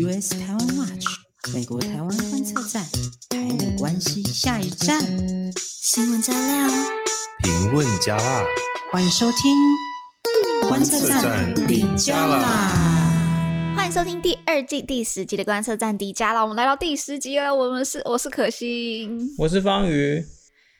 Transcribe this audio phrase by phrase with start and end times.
[0.00, 1.06] US 台湾 Watch
[1.52, 2.84] 美国台湾观测站，
[3.30, 5.00] 台美关系下一站。
[5.56, 6.72] 新闻加料，
[7.42, 8.44] 评论加辣，
[8.92, 13.74] 欢迎收听观测站底加啦！
[13.76, 16.42] 欢迎收听第二季第十集的观测站迪加啦！
[16.42, 20.24] 我们来到第十集了，我们是我是可心，我是方瑜。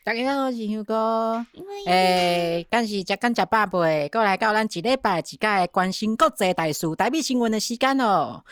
[0.09, 1.45] 大家好，我是香哥。
[1.85, 4.09] 诶，今是才刚食饱未？
[4.09, 8.43] 过来到咱一礼拜一届关心国际大事、台美新闻的时间哦。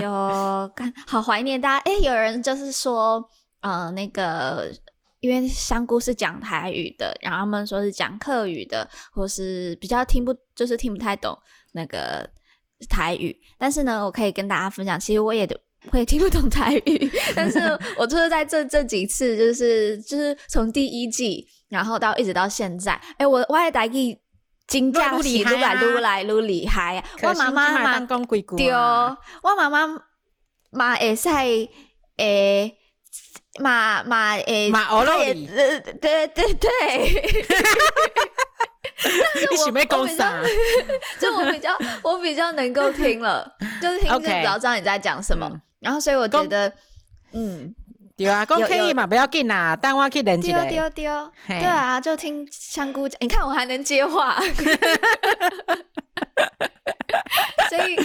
[0.00, 1.84] 有，看 好怀念大家。
[1.86, 3.28] 诶，有人就是说，
[3.62, 4.72] 呃，那个
[5.18, 11.36] 因为香菇是讲台语的，然后他们说是讲客语的，或是比较听不，就是听不太懂
[11.72, 12.30] 那个
[12.88, 13.36] 台语。
[13.58, 15.48] 但是呢，我可以跟大家分享，其实我也。
[15.90, 17.58] 我也听不懂台语， 但是
[17.96, 24.16] 我就是在这这几次，就是就是从第一季，然后到一直到现在，哎、欸，我我也台语
[24.66, 27.04] 真正是愈来愈来愈厉害啊！
[27.22, 27.98] 我妈妈嘛
[28.56, 28.72] 对，
[29.42, 29.86] 我妈妈
[30.70, 31.28] 嘛会使
[32.16, 32.76] 诶，
[33.60, 36.70] 嘛嘛诶，嘛学落去，对对对对。
[39.50, 40.40] 你是要讲啥？
[41.18, 45.50] 就我比较我比较能够听了，就是听就比较知道你在讲什么。
[45.80, 46.72] 然后，所以我觉得，
[47.32, 47.74] 嗯，
[48.16, 50.64] 对啊，讲可以嘛，不要紧啦，但我去练一下。
[50.64, 54.40] 丢丢丢，对啊，就听香菇讲，你看我还能接话，
[57.70, 57.96] 所以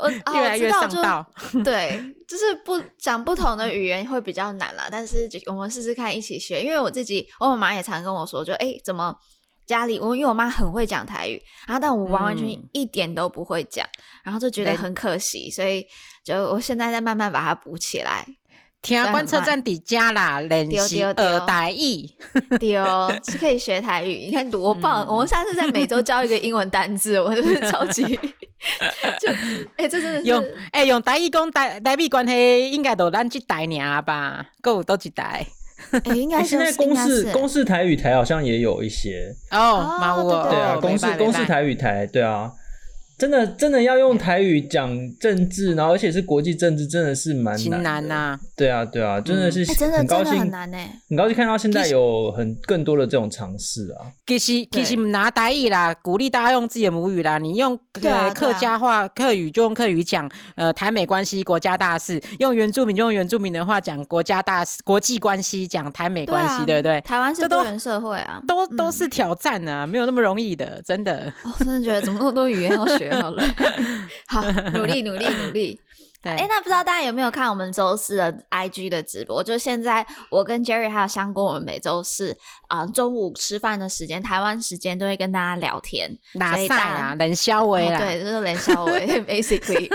[0.00, 1.24] 我越来越上道。
[1.64, 9.14] 对，就是不讲不同的语言会比较难啦，但是我们试试看一起学，因为我自己，我妈妈也常跟我说，就哎，怎么
[9.66, 15.86] 家里我因为我妈很会讲台语，然后但我完完全全一点都不会讲，嗯、然后就觉得很可惜，所以。
[16.24, 18.24] 就我现在在慢慢把它补起来，
[18.82, 22.04] 听观测站底加啦，练习呃台语，
[22.58, 24.26] 对哦，是可以学台语。
[24.26, 25.06] 你看多棒！
[25.06, 28.02] 嗯、我们下次在每周教一个英文单字，我就是超级
[29.20, 29.30] 就
[29.76, 34.44] 哎、欸，这真的是用哎、欸、用台语讲台台币关系，应该都咱这台尔吧？
[34.60, 35.46] 够都几台？
[35.92, 42.50] 哎、欸，应该、就是、现在公式公式台语台好像也有一些哦、对啊，公式公式台语台对啊。
[43.18, 44.90] 真的真的要用台语讲
[45.20, 47.78] 政治，然后而且是国际政治，真的是蛮难的。
[47.78, 48.40] 难呐。
[48.56, 50.78] 对啊，对啊，真的是很高兴，很难呢。
[51.08, 54.10] 很高兴看到现在有很更多的这种尝试啊。
[54.26, 57.38] 其实其实不拿台语啦，鼓励大家用自己的母语啦。
[57.38, 67.00] 你用呃客家话、客语就用客语讲呃台美关系、国家大事；用原住民就用原住民的话讲国家大事、国际关系，讲台美关系，对不对？
[67.02, 71.32] 台湾是多元社会啊，都都是挑战啊，没有那么容易的，真的。
[71.44, 73.01] 我真的觉得怎么那么多语言要学？
[73.10, 73.42] 好了，
[74.28, 74.42] 好，
[74.72, 75.80] 努力努力努力。
[76.22, 79.42] 对，哎、欸，那不知道大家有没有看我们周四的 IG 的直播？
[79.42, 82.30] 就现在，我跟 Jerry 还有香菇，我们每周四
[82.68, 86.16] 啊、呃、中午吃饭的时间，台湾时间都会跟大家聊天。
[86.34, 87.16] 哪赛啊？
[87.18, 89.88] 冷消微啦，对，就是冷消微， basically。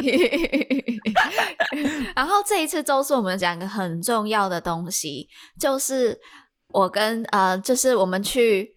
[2.13, 6.19] 然后这一次周四，我们讲一个很重要的东西，就是
[6.73, 8.75] 我跟呃，就是我们去。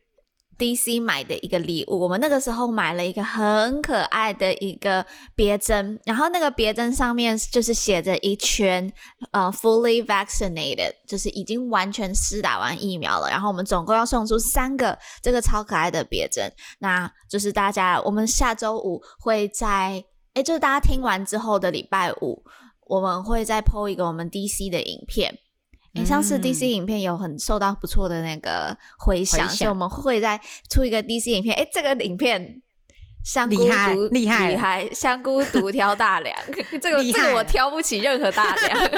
[0.61, 5.05] DC 买的一个礼物，我们那个时候买了一个很可爱的一个
[5.35, 8.93] 别针，然后那个别针上面就是写着一圈，
[9.33, 13.31] 呃，fully vaccinated，就是已经完全施打完疫苗了。
[13.31, 20.05] 然后我们总共要送出三个这个超可爱的别针，那就是大家，我们下周五会在，
[20.35, 22.45] 诶，就是大家听完之后的礼拜五，
[22.87, 25.39] 我们会再 po 一个我们 DC 的影片。
[25.95, 30.41] 诶，上次 DC 影片有很受到不错的那个回响，所以我们会再
[30.71, 31.57] 出一个 DC 影片。
[31.57, 32.63] 诶，这个影片
[33.25, 36.35] 香菇厉害厉害厉害，香菇独 挑大梁，
[36.81, 38.91] 这个这个我挑不起任何大梁。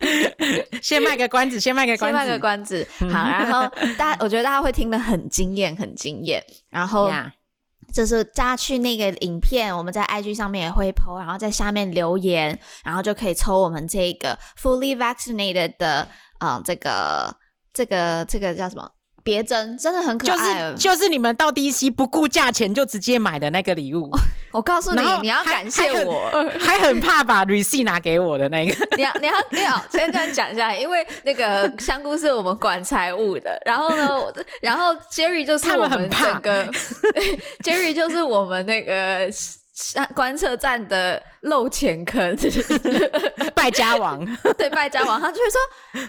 [0.80, 2.88] 先卖个关子，先卖个 关子，先卖个关子。
[3.00, 3.68] 好，然后
[3.98, 6.42] 大家，我觉得大家会听得很惊艳，很惊艳。
[6.70, 7.12] 然后
[7.92, 16.08] 就是大家去那个影片，我们在 IG 上面也会 po，然后在下面留言，然后就可以抽我们这个 fully vaccinated 的。
[16.40, 17.34] 嗯，这个
[17.72, 18.90] 这个这个叫什么？
[19.22, 24.10] 别针真的很可爱，就是就是你们到 DC 不顾价钱就直接买的那个礼物。
[24.50, 28.74] 我告诉你，你要感谢我，还很怕把 receipt 拿给我的那个。
[28.96, 34.08] 你要你要你要先这样讲一下，因为那个香菇是我们管财务的，然后呢，
[34.62, 36.64] 然后 Jerry 就是我们整个，
[37.62, 39.30] Jerry 就是我们那个。
[40.14, 42.36] 观测站的漏钱坑，
[43.54, 44.24] 败家王，
[44.56, 45.60] 对败家王，他就会说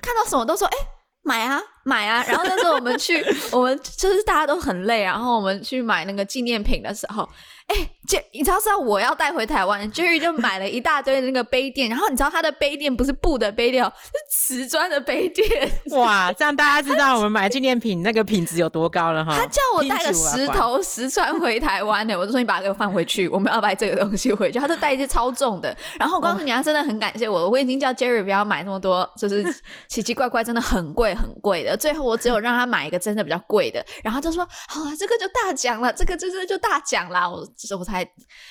[0.02, 0.88] 看到什么都说，哎、欸，
[1.24, 2.24] 买啊，买啊！
[2.28, 7.28] 然后那时候我们去，我们就是大家都很累，然后我们去买那个纪念品的时候。
[7.68, 15.72] 哎、欸，这你知道是要我要带回台湾，Jerry 就买了一大堆的那个杯垫，然后你知道他的杯垫不是布的杯垫，是瓷砖的杯垫。
[15.92, 19.38] 哇，这样大家知道我们买纪念品那个品质有多高了哈。
[19.38, 24.60] 他叫我带个石头石砖回台湾呢，我就说你把这个放回去，我们要带这个东西回去。
[24.60, 29.46] 他就带一些超重的，然后我告诉你，他真的很感谢我，我已经叫 Jerry 不要买那么多，就是
[29.88, 31.71] 奇奇怪怪，真的很贵很贵的。
[31.78, 37.30] 最后我只有让他买一个真的比较贵的，然后就说好了，这个就大奖了，这个真的就大奖啦。
[37.30, 37.46] 我。
[37.58, 38.04] 就是我才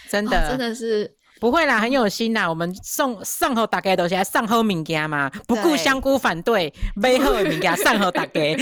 [0.08, 2.48] 真的、哦、真的是不会啦，很有心啦。
[2.48, 8.32] 我们送上好大家都是上好物件嘛，不顾香菇反对，买好的物件上好大家。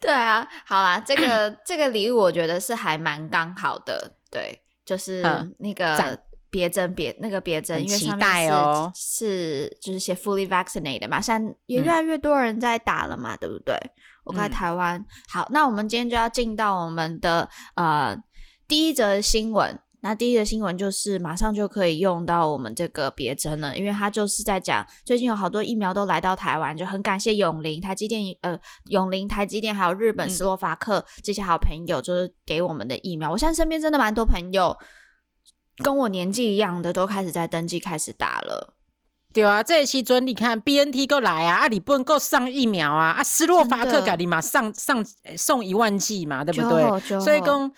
[0.00, 4.12] 对啊，好啦，这个这个礼物我觉得是还蛮刚好的。
[4.30, 5.22] 对，就是
[5.58, 6.18] 那个
[6.52, 13.74] 别针别那个别针，因为上面是、哦、是就是写 fully vaccinated 嘛，现在也越来越多人在打了嘛，嗯、对不对？
[14.24, 18.14] 我看台湾、嗯，好，那我们今天就要进到我们的呃
[18.68, 19.80] 第一则新闻。
[20.04, 33.30] 那第一则新闻就是马上就可以用到我们这个别针了，因为它就是在讲最近有好多疫苗都来到台湾，就很感谢永龄、台积电、呃永龄、台积电还有日本斯洛伐克这些好朋友，就是给我们的疫苗。
[33.30, 34.76] 嗯、我现在身边真的蛮多朋友
[35.78, 38.74] 跟我年纪一样的，都开始在登记开始打了。
[39.32, 45.02] 对啊，这期准你看 B N T 过来啊，啊日本够上疫苗啊，啊斯洛伐克给你嘛上上
[45.36, 47.18] 送一万剂嘛，对不对？
[47.18, 47.72] 所以讲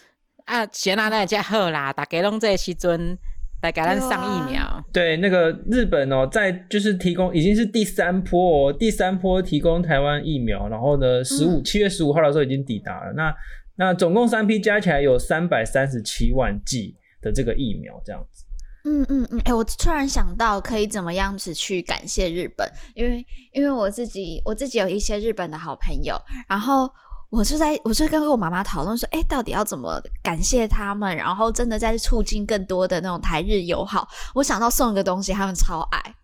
[0.46, 3.16] 啊，先拿来加好啦，大家拢这期准
[3.62, 4.84] 来给咱上疫苗。
[4.92, 13.12] 对，那个日本哦，在就是提供已经是第三波哦，第三波提供台湾疫苗，然后呢，十五七月十五号的时候已经抵达了。
[13.12, 13.32] 那
[13.76, 18.44] 那总共三批加起来有三百三十七万剂的这个疫苗，这样子。
[18.84, 26.14] 嗯嗯嗯，哎、欸，我突然想到可以怎么样子去感谢日本，因为因为我自己我自己有一些日本的好朋友，
[26.46, 26.88] 然后
[27.30, 34.06] 我就在我就跟我妈妈讨论说，哎、欸，到底要怎么感谢他们，然后真的在促进更多的那种台日友好。
[34.34, 36.14] 我想到送一个东西，他们超爱，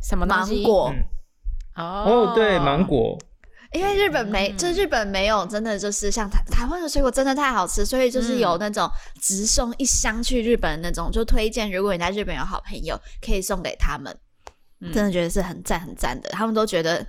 [0.00, 0.54] 什么东西？
[0.54, 0.94] 芒果。
[1.74, 3.18] 哦、嗯，oh, 对，芒果。
[3.74, 8.88] 因为日本没，就日本没有，真的就是像台台湾的水果真的太好吃，所以就是有那种
[9.20, 14.16] 直送一箱去日本的那种，就推荐如果你在日本有好朋友，可以送给他们，
[14.92, 16.28] 真的觉得是很赞很赞的。
[16.30, 17.04] 他们都觉得，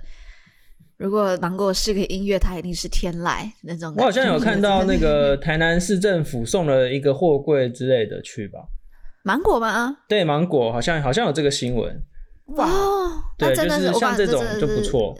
[0.96, 3.94] 如果芒果是个音乐，它一定是天籁那种。
[3.96, 8.58] 我好像有看到那个 台南市政府送了一个货柜之类的去吧？
[9.22, 9.98] 芒果吗？
[10.08, 12.02] 对，芒果好像好像有这个新闻。
[12.56, 12.68] 哇，
[13.38, 15.16] 对，真的是像这种就不错。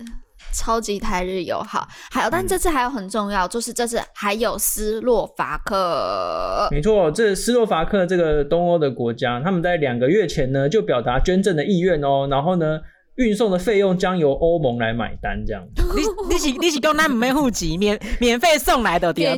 [0.57, 6.69] 超级台日友好，还有，但这次还有很重要，嗯、就是这次还有斯洛伐克。
[6.71, 12.81] 没错，这斯洛伐克这个东欧的国家，他们在两个月前呢就表达捐赠的意愿哦，然后呢。
[13.17, 15.63] 运送的费用将由欧盟来买单，这样。
[15.97, 19.35] 你你是你是讲咱唔免户籍，免免费送来的对，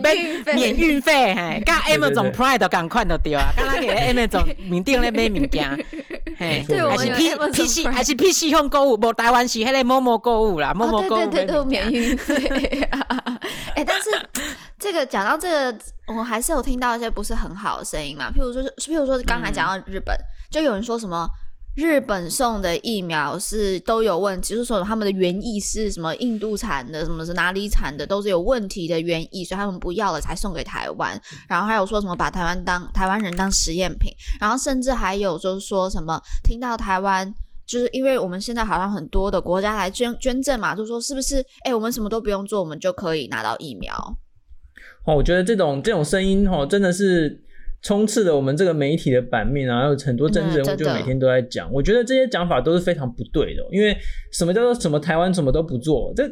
[0.55, 5.71] 免运费，嘿， 跟 Amazon Prime 都赶快的对啊，刚刚给 Amazon 明定咧买物件，
[6.37, 12.35] 嘿，还是 P P C 还是 P C 用购物，无台湾是迄个某某购物啦，某某购物对对对，都免运费。
[13.77, 14.11] 哎，但是
[14.77, 15.79] 这个讲到这个，
[16.09, 20.17] 我还是有听到一些不是很好的声音嘛，譬如说，譬如说刚才讲到日本，
[20.51, 21.29] 就有人说什么。
[21.79, 31.17] 日本送的疫苗是都有问题，就是说他们的原意是什么印度产的，什么是哪里产的，都是有问题的原意，所以他们不要了才送给台湾。
[31.49, 37.33] 然后还有说什么把台湾当台湾人当实验品，然后甚至还有就是说什么听到台湾，
[37.65, 41.47] 就是因为我们现在好像很多的国家来捐捐赠嘛，就说是不是？
[41.63, 43.95] 哎，我们什么都不用做，我们就可以拿到疫苗。
[45.05, 47.45] 哦，我觉得这种这种声音哦，真的是。
[47.83, 53.97] 充斥了我们这个媒体的版面啊，还有很多政治人物就每天都在讲，我觉得这些讲法都是非常不对的，因为
[54.33, 56.13] 什么叫做什么台湾什么都不做？
[56.17, 56.29] 这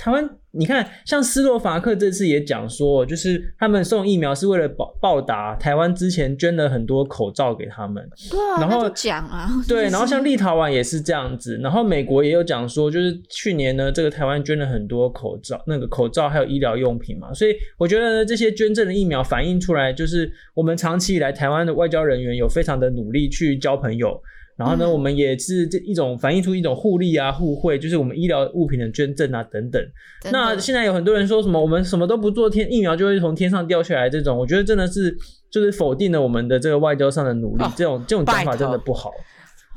[0.00, 8.02] 台湾，你看，像斯洛伐克这次也讲说，就是他们送疫苗是为了报报答台湾之前捐了很多口罩给他们。
[8.30, 24.18] 对啊，然后讲啊，对，然后像立陶宛也是这样子，然后美国也有讲说，就是去年呢，这个台湾捐了很多口罩，那个口罩还有医疗用品嘛，所以我觉得呢，这些捐赠的疫苗反映出来，就是我们长期以来台湾的外交人员有非常的努力去交朋友。
[24.60, 29.82] 然后呢，我们也是这一种反映出一种互利啊、互惠，就是我们医疗物品的捐赠啊等等。
[30.30, 35.16] 那现在有很多人说什么我们什么都不做，天疫苗就会从天上掉下来，这种我觉得真的是
[35.50, 37.64] 就是否定了我们的这个外交上的努力。
[37.64, 39.10] 哦、这种这种讲法真的不好。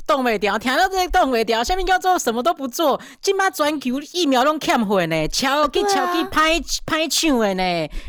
[0.06, 7.64] 动未掉，听到这个动未掉，下面叫做什么都不做，今嘛全球疫苗拢欠货呢，超去超去拍拍抢的呢。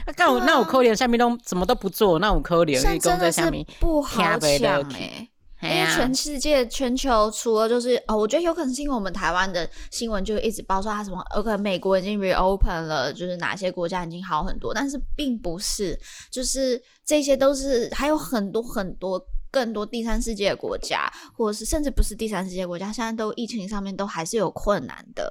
[0.04, 2.74] 啊，那那我可能下面拢什么都不做，那我可能。
[2.74, 3.40] 现在真的是
[3.78, 5.28] 不好抢诶。
[5.64, 15.99] 因为全世界、全球除了就是哦，我觉得有可能是因为我们台湾的新闻就一直报说它什么可能美国已经 reopen 了，就是哪些国家已经好很多，但是并不是，
[16.30, 25.30] 就是这些都是还有很多很多更多第三世界的国家，或者是甚至不是第三世界国家，现在都疫情上面都还是有困难的。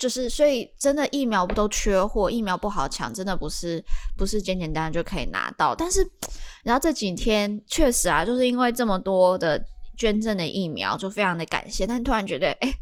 [0.00, 3.84] 就是，所以真的疫苗不都缺货，疫苗不好抢，真的不是
[4.16, 5.74] 不是简简单单就可以拿到。
[5.74, 6.04] 但是，
[6.62, 9.64] 然后这几天确实啊，就是因为这么多的
[9.96, 11.86] 捐赠的疫苗，就非常的感谢。
[11.86, 12.72] 但突然觉得，哎。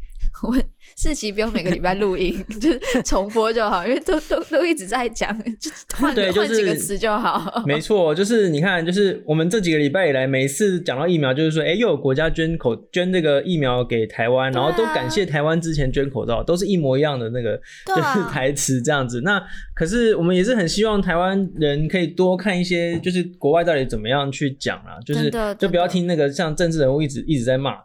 [0.41, 0.61] 我们
[0.97, 7.63] 四期不用每个礼拜录音，就是重播就好，因为都都都一直在讲，就换换几个词就好。
[7.65, 19.21] 没 错，就是你看，就是我们这几个礼拜以来，每一次讲到疫苗，就是说，哎，又有国家捐口捐这个疫苗给台湾，然后都感谢台湾之前捐口罩，都是一模一样的那个就是台词这样子。
[19.21, 19.41] 那
[19.73, 27.75] 可是我们也是很希望台湾人可以多看一些，就是国外到底怎么样去讲啊，就是就不要听那个像政治人物一直一直在骂。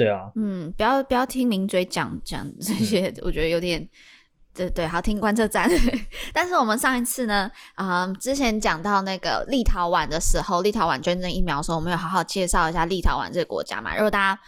[0.00, 3.86] 对啊，嗯，不要不要听名嘴讲讲这些，我觉得有点，
[4.54, 5.68] 对对，好听观测站。
[6.32, 13.94] 但是我们上一次呢，啊、呃，之前讲到那个立陶宛的时候，立陶宛捐赠疫苗的时候，我们有好好介绍一下立陶宛这个国家嘛。
[13.94, 14.40] 如果大家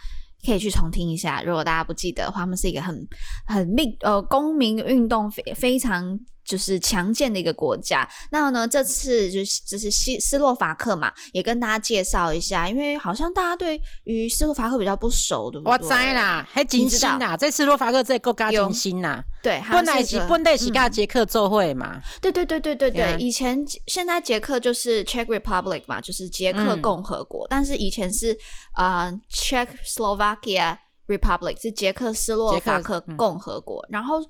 [0.43, 3.07] 可以去重听一下，如果大家不记得的话，他们是一个很
[3.45, 6.19] 很命呃公民运动非非常。
[6.45, 8.07] 就是强健的一个国家。
[8.31, 15.71] 那呢，这次就是就是斯斯洛伐克嘛，也跟大家介绍一下，因为好像大家对于斯洛伐克比较不熟，对不对？
[15.71, 19.23] 我知啦，还金星呐，在斯洛伐克这国家金星呐。
[19.41, 22.01] 对，本来是本来是跟捷克做会嘛。
[22.21, 28.37] 对对对对对对，嗯、以前现在捷克就是 Czech Republic 嘛，就是捷克共和国，嗯、但是以前是
[28.71, 34.23] 啊、呃、Czech Slovakia Republic 是捷克斯洛伐克共和国，嗯、然后。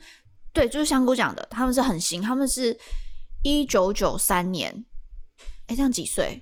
[0.53, 2.77] 对，就是香菇讲的，他们是很新，他们是
[3.43, 4.85] 一九九三年，
[5.67, 6.41] 哎，这样几岁？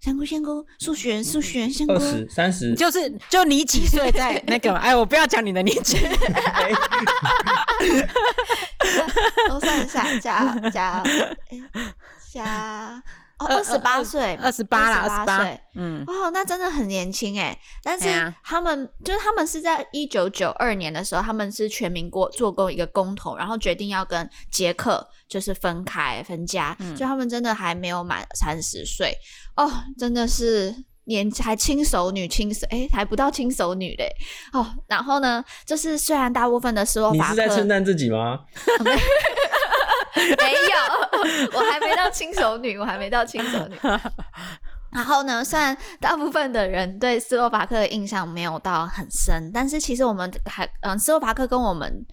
[0.00, 4.74] 香菇香菇，数学数学，香菇二十三十，就是就你几岁在 那个？
[4.76, 5.98] 哎，我不要讲你的年纪
[9.46, 11.04] 都算一下，加加
[12.32, 13.02] 加。
[13.48, 17.58] 二十八岁，二十八啦，二十八岁，嗯，哦，那真的很年轻哎。
[17.82, 29.16] 但是他们、啊、就是他们是在一九九二年的时候，他们是全民过做过一个公投，然后决定要跟捷克就是分开分家，嗯、就他们真的还没有满三十岁
[29.56, 34.08] 哦，真的是年还轻熟女轻熟，诶，还不到轻熟女嘞
[34.52, 34.66] 哦。
[34.86, 38.40] 然后呢，就是虽然大部分的斯洛伐克，你是在称赞自己吗？
[40.16, 43.76] 没有， 我还没到轻熟女，我还没到轻熟女。
[44.92, 52.04] 然后呢，虽然大部分的人对斯洛伐克的印象没有到很深，但是其实我们还嗯，斯洛伐克跟我们。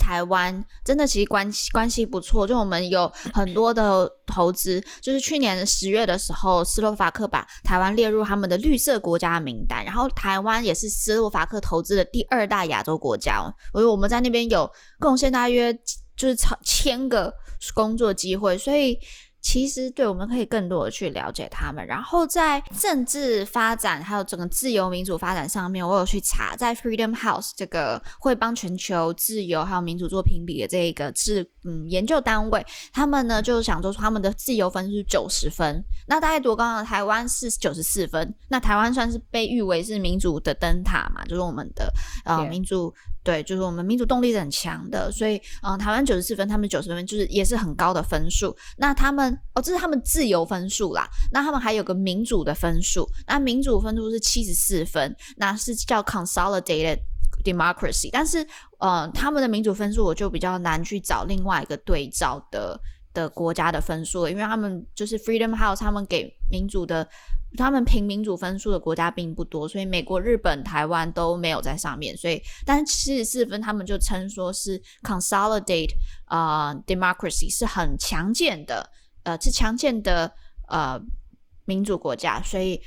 [0.00, 4.82] 台湾真的其实关系关系不错，就我们有很多的投资。
[5.02, 13.42] 就是去年十月的时候，斯洛伐克把台湾列入他们的绿色国家名单，然后台湾也是斯洛伐克投资的第二大亚洲国家。
[13.74, 15.74] 我觉得我们在那边有贡献大约
[16.16, 17.30] 就是超千个
[17.74, 18.98] 工作机会，所以。
[19.44, 21.84] 其实，对，我们可以更多的去了解他们。
[21.84, 36.84] 然后在政治发展还有整个自由民主发展上面，我有去查，在 Freedom House 这个会帮全球自由还有民主做评比的这一个自嗯研究单位，他们呢就想做出，他们的自由分是九十分，那大概多高呢？
[36.84, 41.92] 台湾是九十四分，那台湾算是被誉为是民主的灯塔嘛，就是我们的
[42.24, 42.94] 呃.民主。
[43.24, 48.56] 对，就是我们民主动力是很强的，所以，嗯、台湾九十四分，他们九十分，就是也是很高的分数。
[48.76, 51.08] 那他们，哦，这是他们自由分数啦。
[51.30, 56.98] 那他们还有个民主的分数，那民主分数是七十四分，那是叫 Consolidated
[57.44, 58.08] Democracy。
[58.10, 58.44] 但是，
[58.80, 62.80] 呃，他们的民主分数我就比较难去找另外一个对照的
[63.14, 67.08] 的国家的分数，因为他们就是 Freedom House，他们给民主的。
[67.56, 72.16] 他们评民主分数的国家并不多，所以美国、日本、台湾都没有在上面。
[72.16, 75.90] 所以，但是七十四分，他们就称说是 consolidate
[76.24, 78.88] 啊、uh, democracy 是很强健的，
[79.24, 80.32] 呃，是强健的
[80.68, 81.00] 呃
[81.64, 82.40] 民主国家。
[82.42, 82.80] 所以，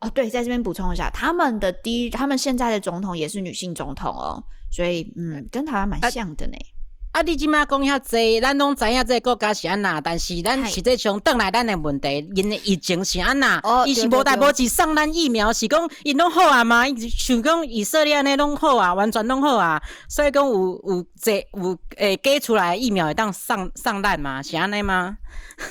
[0.00, 4.42] 哦，对，在这边补充一下，他们的第一，他们现在的总统也是女性总统哦。
[4.70, 6.56] 所以，嗯，跟台湾蛮像的呢。
[6.56, 6.81] 啊
[7.12, 7.20] 啊！
[7.20, 13.60] 你即马讲遐济，咱拢知影这个国家是安那，但是咱实际上转来咱的问题，因的疫情是安那？
[13.62, 16.84] 哦，伊是无代无志送咱疫苗，是讲因拢好啊嘛？
[17.18, 19.78] 像讲以色列安尼拢好啊，完全拢好啊，
[20.08, 24.42] 所以讲有有这有诶，给出来疫苗会当上上弹嘛？
[24.42, 25.18] 是安尼吗？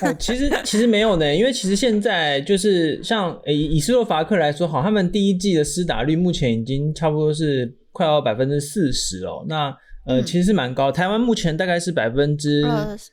[0.00, 9.76] 哦，其实其实没有呢，因为其实现在就是像诶以斯洛伐克来说，好，他们第一季的施打率目前已经差不多是快要百分之四十哦，那。
[10.04, 10.90] 呃，其实是蛮高。
[10.90, 12.64] 台湾目前大概是百分之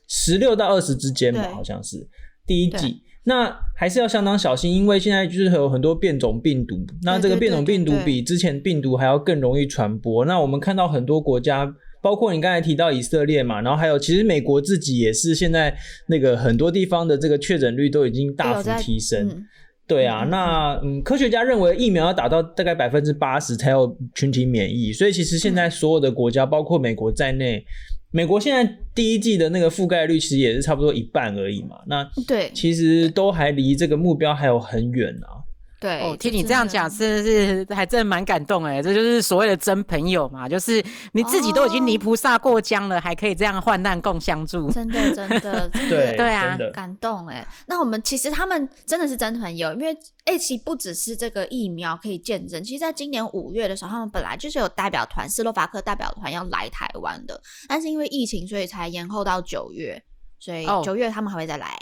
[0.08, 2.08] 十六到二十之间吧，好像是
[2.46, 3.02] 第一季。
[3.24, 10.24] 那还是要相当小心，因为现在就是有很多变种病毒，那这个变种病毒比之前病毒还要更容易传播。
[10.24, 11.70] 那我们看到很多国家，
[12.02, 15.76] 包括你刚才提到以色列嘛，然后还有其实美国自己也是现在
[16.08, 19.44] 那个很多地方的这个确诊率都已经大幅提升。
[19.90, 27.64] 对啊，那嗯，科学家认为疫苗要打到大概百分之八十才有群体免疫，所以其实现在所有的国家，包括美国在内，
[28.12, 31.78] 美国现在第一季的那个覆盖率其实也是差不多一半而已嘛。
[31.88, 35.39] 那对，其实都还离这个目标还有很远啊。
[35.80, 47.48] 对，哦，听你这样讲，真的是还真的蛮感动哎，这就是所谓的真朋友嘛，就是你自己都已经泥菩萨过江了，哦、还可以这样患难共相助，真的 真的，对对啊，感动哎。
[47.66, 49.96] 那我们其实他们真的是真朋友，因为
[50.26, 60.02] 哎，其实不只是这个疫苗可以见证，其实在今年五月的时候，他们本来就是有代表团，斯洛伐克代表团要来台湾的，但是因为疫情，所以才延后到九月，
[60.38, 61.74] 所以九月他们还会再来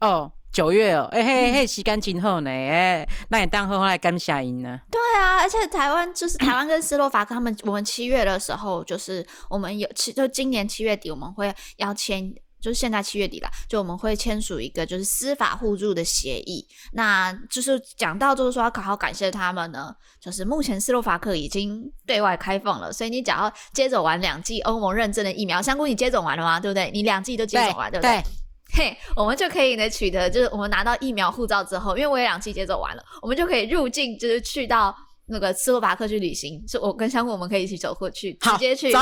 [0.00, 0.08] 哦。
[0.08, 4.78] 哦九月哦，哎嘿嘿，洗干净后呢，哎，那你当后后来干下音呢？
[4.90, 12.30] 对啊，而且台湾就是 台湾跟斯洛伐克，他们我们七月的时候，就是我们有七，就今年七月底我们会要签，
[12.60, 16.66] 就是现在七月底了，就我们会签署一个就是司法互助的协议。
[16.92, 26.60] 那就是讲到就是说要好好感谢他们呢，就是目前斯洛伐克已经对外开放了，所以你只要接种完两剂欧盟认证的疫苗，香菇你接种完了吗？
[26.60, 26.90] 对不对？
[26.92, 28.22] 你两剂都接种完，对，对不对？
[28.22, 28.41] 对
[28.74, 34.94] 嘿我们就可以呢取得，就是我们拿到疫苗护照之后，因为我也两期接种完了，我们就可以入境，就是去到
[35.26, 36.62] 那个斯洛伐克去旅行。
[36.66, 38.98] 是我跟香菇，我们可以一起走过去，直接去走。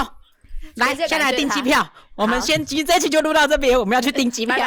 [0.76, 1.86] 来，先来订机票。
[2.14, 4.56] 我们先机这期就录到这边，我们要去订机票。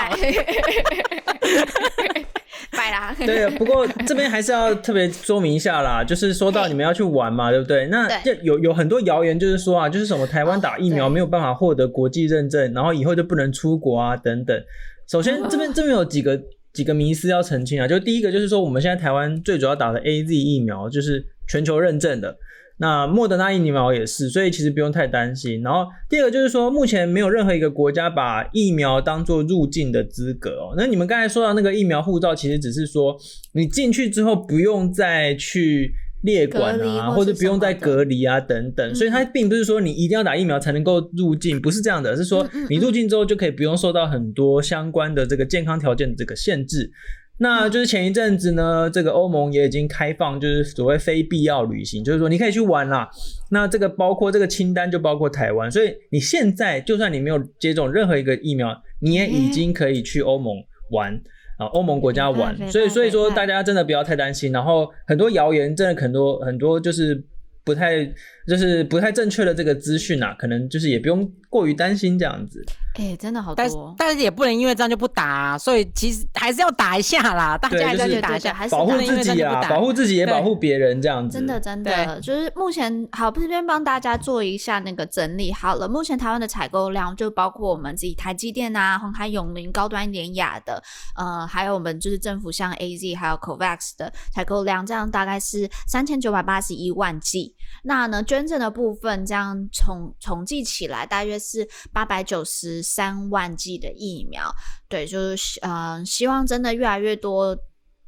[2.71, 3.15] 拜啦。
[3.19, 7.85] 对，不过这边还是要特别说明一下啦， 就是说到你们要去玩嘛，对不对？
[7.87, 8.09] 那
[8.41, 14.59] 有有很多谣言，就是说啊，就是什么台湾打疫苗没有办法获得国际认证，然后以后就不能出国啊，等等。
[15.07, 16.41] 首先，这边这边有几个
[16.73, 17.87] 几个迷思要澄清啊。
[17.87, 22.37] 就第一个就是说，我们现在台湾最主要打的 AZ 疫苗就是全球认证的，
[22.77, 25.61] 那莫德纳疫苗也是，所以其实不用太担心。
[25.61, 30.73] 然后第二个就是说，目前没有任何一个国家把疫苗当做入境的资格哦。
[30.77, 33.15] 那你们刚才说到那个疫苗护照，其实只是说
[33.53, 35.93] 你进去之后不用再去。
[36.23, 46.91] 列管啊，或者不用再隔离啊，等等，嗯、所以它并不是说你一定要打疫苗才能够入境，不是这样的，是说你入境之后就可以不用受到很多相关的这个健康条件的这个限制。
[47.39, 53.09] 那就是前一阵子呢，这个欧盟也已经开放，就是所谓非必要旅行，就是说你可以去玩啦。
[53.49, 58.69] 那这个包括这个清单就包括台湾，所以你现在就算你没有接种任何一个疫苗，
[59.01, 60.55] 你也已经可以去欧盟
[60.91, 61.19] 玩。
[61.57, 64.51] 啊，欧盟国家玩，所以所以说大家真的不要太担心。
[64.51, 67.23] 然后很多谣言，真的很多很多就是
[67.63, 68.05] 不太
[68.47, 72.63] 就是不太正确的这个资讯啊，可能就是也不用过于担心这样子。
[72.95, 77.57] 哎、欸，真的好多，但是但是也不能因为这样就不打，啊，所以其实还是要打一下啦。
[77.57, 81.37] 大家还是要打一下，还是保护自己啊，保护自己也保护别人这样子。
[81.37, 85.89] 真的真的，就是目前好这边帮大家做一下那个整理好了。
[85.89, 90.81] 目前台湾的采购量就包括我们自己台积电啊、红海永龄高端联雅的，
[91.15, 97.55] 呃，还有我们就是政府像 AZ 还有 COVAX 的采购量，这样大概是三千九百八十一万剂。
[97.83, 104.53] 那呢，捐赠的部分这样统统计起来，大约是八百九十三万剂的疫苗。
[104.87, 107.57] 对，就是嗯、呃，希望真的越来越多，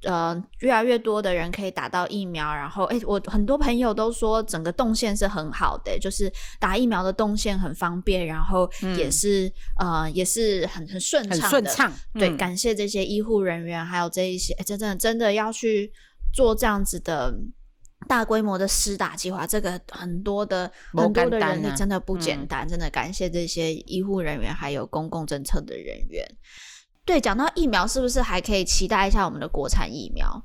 [0.03, 2.53] 呃，越来越多的人可以打到疫苗。
[2.53, 9.47] 然后，诶，我很多朋友都说整个动线是很好的，就是打疫苗的动线很方便，然后也是、
[9.79, 11.41] 嗯、呃，也是很很顺畅的。
[11.41, 11.93] 很顺畅。
[12.13, 15.91] 对，嗯、感谢这些医护人员，还有这一些，诶真的真的要去
[16.33, 17.33] 做这样子的。
[18.08, 26.25] 大规模的施打计划，这个很多的很多的人力真的不简单，嗯、真的感谢这些医护人员还有公共政策的人员。
[27.05, 30.43] 对，讲到疫苗，是不是还可以期待一下我们的国产疫苗？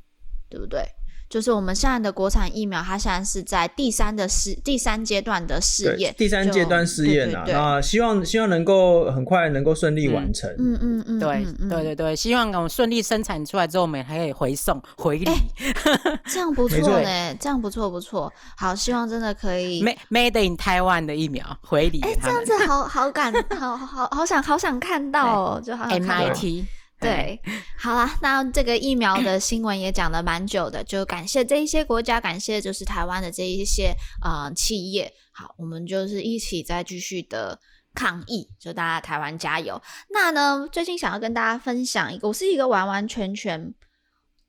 [0.48, 0.84] 对不对？
[1.30, 10.50] 就是我们现在的国产疫苗，它现在是在第三的试第三阶段的试验，第三阶段试验啊，那希望希望能够很快能够顺利完成。
[10.58, 15.30] 嗯嗯嗯，对对对对，希望我们顺利生产出来之后，我们还可以回送回礼，
[16.26, 18.30] 这样不错嘞，这样不错不错。
[18.56, 22.00] 好，希望真的可以 made in Taiwan 的疫苗回礼。
[22.00, 26.64] 哎，这样子好好感，好好好想好想看到哦， 就好像 MIT。
[27.00, 27.40] 对，
[27.78, 35.10] 好啦，那这个疫苗的新闻也讲了蛮久的，就感谢这一些国家，感谢就是台湾的这一些呃企业。
[35.32, 37.58] 好，我们就是一起再继续的
[37.94, 39.80] 抗疫，就大家台湾加油。
[40.10, 43.74] 那呢，最近想要跟大家分享一个，我是一个完完全全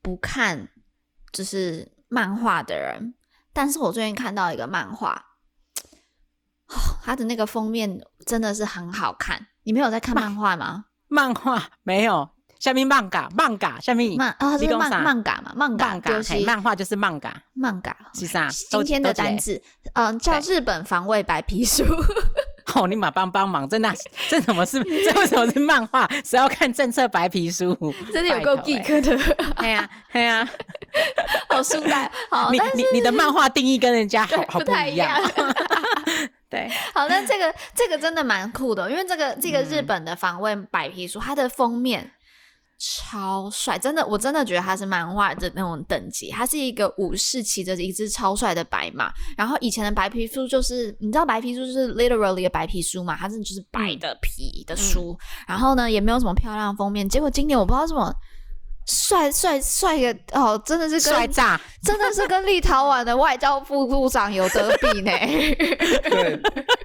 [0.02, 0.68] 不看
[1.32, 3.14] 就是漫画的人，
[3.54, 5.14] 但是我最近看到一个漫画，
[6.68, 9.48] 哦，它的那个封面真的是很好看。
[9.64, 10.88] 你没有在看漫画吗？
[11.08, 12.30] 漫画没有。
[12.62, 18.48] 下面漫嘎漫嘎下面漫啊，是漫漫嘎嘛，漫嘎就是嘿漫画就是漫嘎，漫嘎是啥？
[18.70, 19.60] 今天的单字，
[19.94, 21.84] 嗯，叫日本防卫白皮书。
[22.76, 23.92] 哦，你马帮帮忙，真的，
[24.30, 24.80] 这怎么是？
[25.04, 26.08] 这为什么是漫画？
[26.24, 27.76] 谁要看政策白皮书？
[28.14, 29.18] 真的有够 geek 的。
[29.56, 30.48] 对呀，对呀，
[31.50, 32.10] 好书呆。
[32.30, 35.20] 好，你你你的漫画定义跟人家好好不一样。
[36.48, 42.12] 对，好，那这个这个真的蛮酷的，因为这个这个日本的防卫白皮书，它的封面。
[42.84, 46.32] 超帅，真的，我真的觉得他是漫画的那种等级。
[46.32, 57.08] 他是一个武士骑着一只超帅的白马，然后以前的白皮书就是，你知道白皮书就是 literally 的白皮书嘛，它是就是白的皮的书，嗯、然后呢也没有什么漂亮封面。
[57.08, 58.12] 结果今年我不知道什么
[58.88, 65.12] 帅帅帅的哦，真的是帅炸，真的是跟立陶宛的外交部部长有得比呢。
[66.10, 66.40] 对，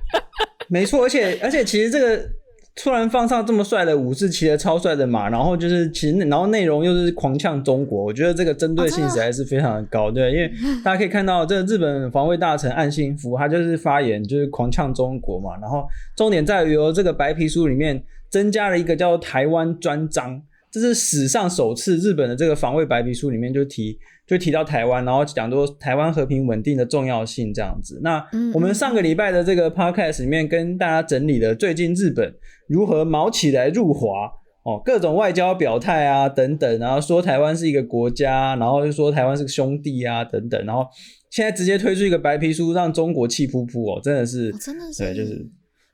[0.69, 2.29] 没错，而且而且其实这个。
[2.77, 10.53] 突然放上这么帅的武士骑着超帅的马，然后就是其实然后内容又是狂呛中国，我觉得这个针对性实在是非常的高，对，因为
[10.85, 15.87] 大家可以看到这个日本防卫大臣岸信夫他就是发言就是狂呛中国嘛，然后
[16.17, 23.99] 重点在于由这个白皮书里面增加了一个叫台湾专章，这是史上首次日本的这个防卫白皮书里面就提。
[24.27, 28.01] 就提到台湾，然后讲说台湾和平稳定的重要性这样子。
[28.03, 28.21] 那
[28.53, 32.35] 我们上个礼拜的这个 podcast 里面跟大家整理了最近日本
[32.69, 34.29] 如何毛起来入华
[34.65, 40.85] 哦，各种外交表态啊等等，然后说台湾是一个国家，然后就说台湾是个兄弟啊等等，然后
[41.31, 45.49] 现在直接推出一个白皮书，让中国气噗噗哦，真的是，哦、真的是，对，就是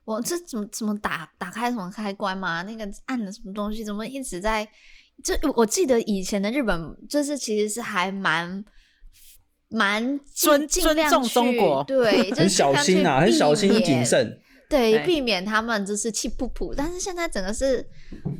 [0.05, 2.63] 我这怎么怎么打打开什么开关嘛？
[2.63, 3.83] 那个按的什么东西？
[3.83, 4.67] 怎么一直在？
[5.21, 8.63] 就我记得以前的日本，就是其实是还蛮
[9.69, 16.73] 蛮尊尊重中国，对， 很小心啊，很小心谨慎，对，避免他们就是气噗噗。
[16.75, 17.85] 但是现在整个是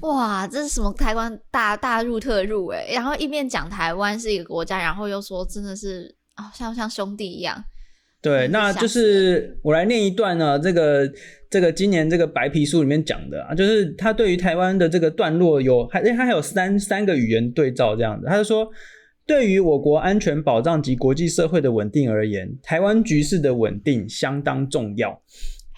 [0.01, 7.63] 哇，这是什么台湾大大入特入哎，然后一边讲台湾是一个国家，然后又说真的是哦，像像兄弟一样。
[8.23, 11.12] 对，那就是我来念一段呢，这个
[11.49, 18.65] 这个今年这个白皮书里面讲的啊，就是他对于台湾的这个段落有还，他还有三三个语言对照这样子，他就说，
[19.27, 25.21] 对于我国安全保障及国际社会的稳定而言，台湾局势的稳定相当重要。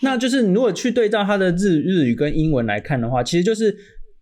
[0.04, 3.76] 那就是你如果去对照他的日日语跟英文来看的话，其实就是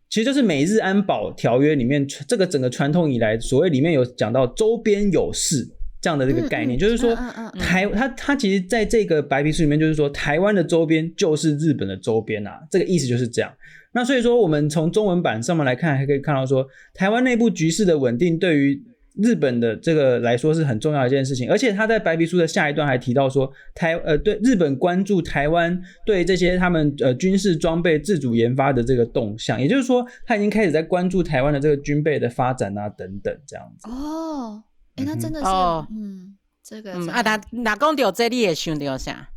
[0.09, 5.67] 其实就是美日安保条约里面这个整个传统以来，所谓里面有讲到周边有事。
[6.03, 7.15] 这样的这个概念，嗯嗯、就是说，
[7.57, 13.49] 台他他其实在这个白皮书里面，就是说，台湾的周边就是日本的周边啊，这个意思就是这样。
[13.93, 18.83] 那所以说，我们从中文版上面来看，还可以看到说，台湾内部局势的稳定对于
[19.15, 21.49] 日本的这个来说是很重要的一件事情。
[21.49, 33.89] 而且他在白皮书的下一段还提到说，台呃对日本关注台湾对这些他们呃军事装备自主研发的这个动向，也就是说，他已经开始在关注台湾的这个军备的发展啊等等这样子。
[33.89, 34.63] 哦。
[34.95, 39.29] 哎、欸，那真的是，哦、嗯，这个，嗯，啊，那哪讲到这，你也想到啥？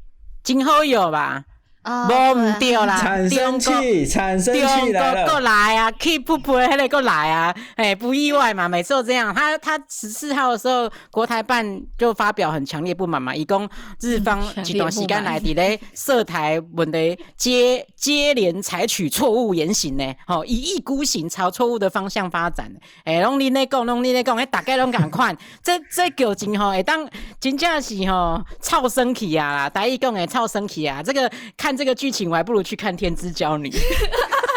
[0.43, 1.45] 真好用吧？
[1.87, 9.33] 啊，无唔对啦，产生器，产生器来了，过来啊，气噗噗的，还得过来啊，哎，不意外嘛，每次都这样。
[9.33, 13.69] 他他十四号的时候，国台办就发表很强烈不满嘛，以供
[14.01, 22.69] 日方一段时间来伫咧涉台问题接接连采取错误言行呢，吼，一意孤行，朝错误的方向发展。
[23.05, 31.76] 哎，拢你咧讲，拢你咧讲，哎，大概拢共款， 这这剧情吼，会当真正是吼臭生气啊，台语讲的臭生气啊，这个看。
[31.77, 33.69] 这个剧情我还不如去看《天之娇女》，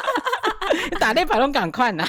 [1.00, 2.08] 打那把龙赶快呢！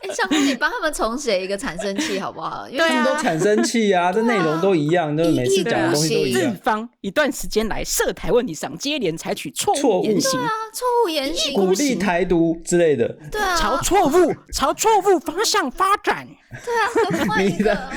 [0.00, 2.68] 哎，小红，你帮他们重写一个产生器好不好？
[2.68, 6.42] 因为他们都产生器啊，这内容都一样，都每次讲的东西都一样。
[6.42, 10.40] 日方一段时间来涉台问题上接连采取错误言行，
[10.72, 16.26] 错误言行，鼓励台独之类的，对啊，朝错误朝错误方向发展。
[16.64, 17.90] 对啊，你的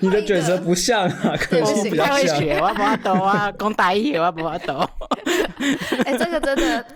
[0.00, 2.38] 你的卷舌不像啊，可是比较像。
[2.58, 4.88] 我不要抖啊，讲台语我不要抖。
[6.04, 6.86] 哎、欸，这个真的，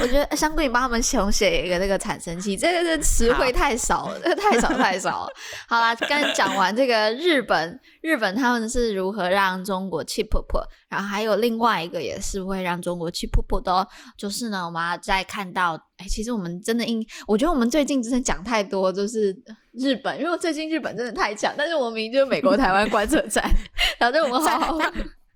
[0.00, 5.32] 我觉得香菇，你帮他们重写一个那个产生器，这个是词汇太少了， 太少太少了。
[5.68, 19.36] 好啦，刚讲完这个日本，日本他们是如何让中国气噗噗，然后还有另外一个也是会让中国气噗噗的，就是呢，我们要再看到，哎、欸，其实我们真的应，我觉得我们最近真的讲太多，就是
[19.72, 23.44] 日本，因为最近日本真的太强，但是我明明就是美国台湾观测站，
[23.98, 24.78] 然后就我们好好。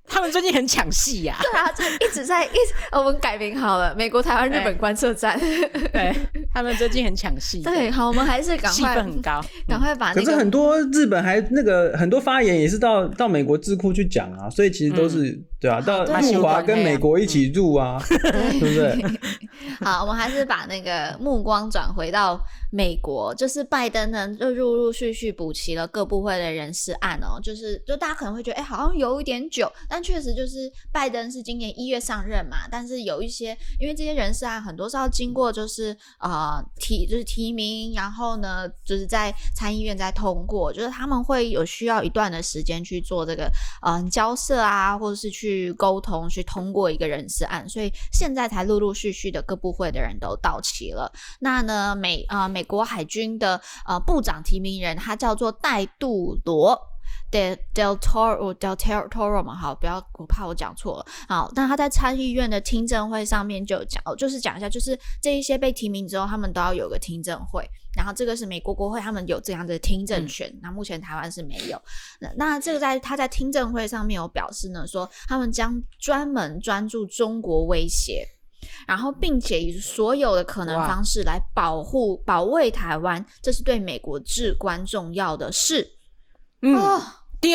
[0.08, 5.38] 他们最近很抢戏呀，对啊，就一直在一直，我们改名好了，美国台湾日本观测站。
[5.92, 6.14] 对，
[6.52, 7.62] 他们最近很抢戏。
[7.62, 10.14] 对，好，我们还是赶快，气氛很高，赶快把。
[10.14, 19.18] 可是很多日本还那个很多发言也是到到美国智库去讲啊，所以其实都是对啊，到入华跟美国一起入啊，对不对？
[19.80, 22.40] 好，我们还是把那个目光转回到
[22.70, 43.50] 美国就是拜登呢，就陆陆续续补齐了各部会的人事案哦，就是就大家可能会觉得，哎，好像有一点久，但确实就是拜登是今年一月上任嘛，但是有一些，因为这些人事案很多是要经过就是呃提就是提名，然后呢就是在参议院再通过，就是他们会有需要一段的时间去做这个
[43.82, 51.10] 嗯、呃、交涉啊，或者是去去沟通去通过一个人事案，所以现在才陆陆续续的各部会的人都到齐了。
[51.40, 52.46] 那呢美啊。
[52.48, 56.76] 美国海军的呃部长提名人，他叫做戴杜罗
[57.30, 58.76] del del Toro del
[59.08, 61.06] Toro 嘛，好，不要我怕我讲错了。
[61.28, 67.68] 好，但他在参议院的听证会上面就讲，就是讲一下，就是这一些被提名之后，他们都要有个听证会。
[67.96, 70.52] 然后这个是美国国会，他们有这样的听证权。
[70.62, 71.80] 那、嗯、目前台湾是没有。
[72.20, 78.26] 那那这个在他在听证会上面有表示呢，说他们将专门专注中国威胁。
[78.86, 85.97] 然后，并且以所有的可能方式来保护、保卫台湾，这是对美国至关重要的事。
[86.60, 87.02] 嗯，哦、
[87.40, 87.52] 对，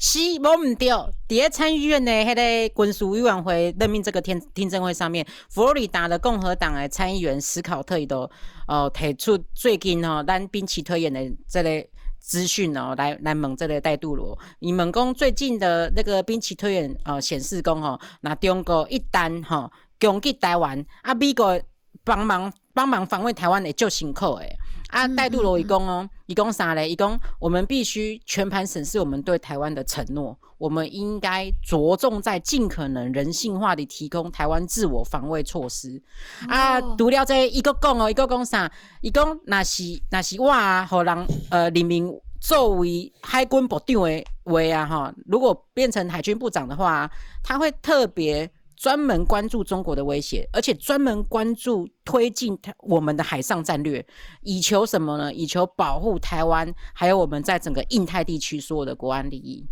[0.00, 0.88] 是无唔对。
[1.28, 8.30] 在参议院的迄个军事委员会任命这个听听证会上面，佛罗里达的共和党的参议员史考特伊都
[8.68, 11.86] 哦提出最近哦，咱兵棋推演的这个
[12.18, 19.56] 资讯哦，来来问这个戴杜罗，你们讲最近的那个兵棋推演哦显示讲哦，那中国一旦吼。
[19.56, 21.14] 哦攻击台湾啊！
[21.14, 21.58] 美国
[22.04, 24.54] 帮忙帮忙防卫台湾会就辛苦诶
[24.88, 25.08] 啊！
[25.08, 26.88] 戴杜罗伊讲哦，伊讲啥嘞？
[26.88, 36.02] 一共我们必须全盘审视我们对台湾的承诺，我们应该着重在尽可能人性化的提供台湾自我防卫措施、
[36.48, 36.80] 哦、啊！
[36.98, 38.70] 除了这一个讲哦，一个讲啥？
[39.02, 47.08] 伊讲那是那是我啊，互人呃任命作为海军部长的话啊哈，如果变成海军部长的话，
[47.42, 48.50] 他会特别。
[48.76, 54.06] 专门关注中国的威胁，而且专门关注推进我们的海上战略，
[54.42, 55.32] 以求什么呢？
[55.32, 59.66] 以求保护台湾，还有我们在整个印太地区所有的国安利益。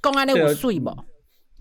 [0.00, 0.90] 公安的我睡不？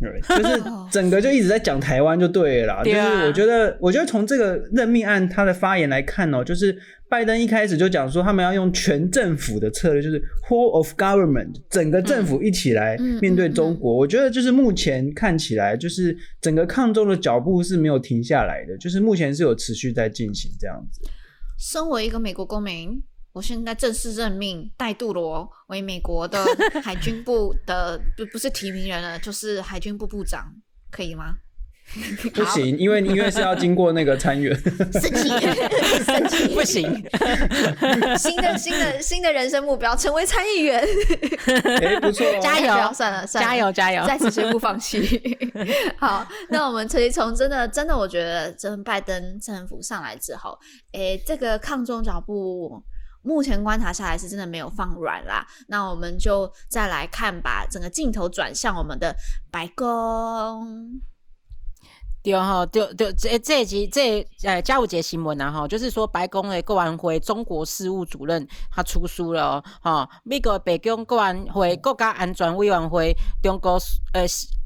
[0.01, 2.83] 对，就是 整个就一直在讲台湾就对了。
[2.83, 6.77] 就是我觉得，我觉得从这个任命案他的发言来看哦，就是。
[7.11, 13.93] 拜登一开始就讲说，他们要用全政府的策略，就是 whole of government，整个政府一起来面对中国。
[13.93, 21.01] 我觉得就是目前看起来，就是整个抗中的脚步是没有停下来的，就是目前是有持续在进行这样子。
[21.59, 23.03] 身为一个美国公民，
[23.33, 26.43] 我现在正式任命戴杜罗为美国的
[26.83, 30.53] 海军部的不不是提名人了，就是海军部部长，
[30.91, 31.35] 可以吗？
[32.33, 34.55] 不行，因为因为是要经过那个参院，
[34.93, 35.27] 生气，
[36.05, 36.83] 生气，不行。
[38.17, 40.81] 新的新的新的人生目标，成为参议员。
[41.81, 42.93] 哎，不错，加油！
[42.93, 45.37] 算了算了，加油加油，再次宣布放弃。
[45.97, 50.57] 好，那我们可以从真的真的，我觉得，真拜登政府上来之后，
[50.93, 52.81] 哎，这个抗中脚步，
[53.21, 55.45] 目前观察下来是真的没有放软啦。
[55.67, 59.15] 那我们就再来看，把整个镜头转向我们的
[59.51, 60.99] 白宫。
[62.23, 73.79] 对哈，就就这这一集这呃，加五节新闻啊哈，就是说白宫的国安会中国事务主任他出书了哈，美国白宫国安会国家安全委员会中国
[74.13, 74.23] 呃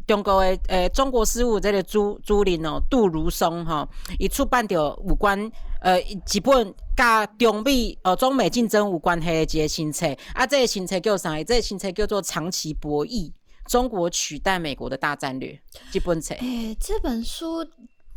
[0.07, 3.87] 中国的呃中国事务这个主主任哦杜如松哈，
[4.19, 4.75] 伊出版着
[5.07, 11.43] 有关呃一本甲中美呃中美竞争有关系的一个新册，啊这个新册叫啥？
[11.43, 13.31] 这个新册叫做长期博弈。
[13.67, 15.59] 中国取代美国的大战略，
[15.91, 16.35] 这本书。
[16.35, 17.65] 哎，这本书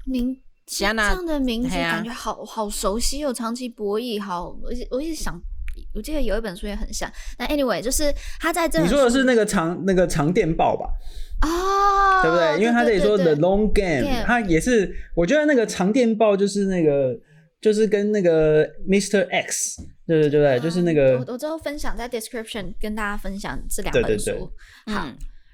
[0.04, 4.22] 名这样的名字感觉好好熟悉哦，长期博弈。
[4.22, 5.40] 好，我我一直想，
[5.94, 7.10] 我记得有一本书也很像。
[7.38, 8.78] 那 anyway，就是他在这。
[8.82, 10.86] 你说的是那个长那个长电报吧？
[11.40, 12.60] 啊，对不对？
[12.60, 14.94] 因为他这里说 The Long Game，他也是。
[15.14, 17.16] 我觉得那个长电报就是那个，
[17.60, 19.28] 就是跟那个 Mr.
[19.30, 21.18] X，对对对对，就是那个。
[21.18, 24.24] 我我之后分享在 description 跟大家分享这两本书。
[24.24, 24.40] 对对
[24.86, 25.08] 对，好。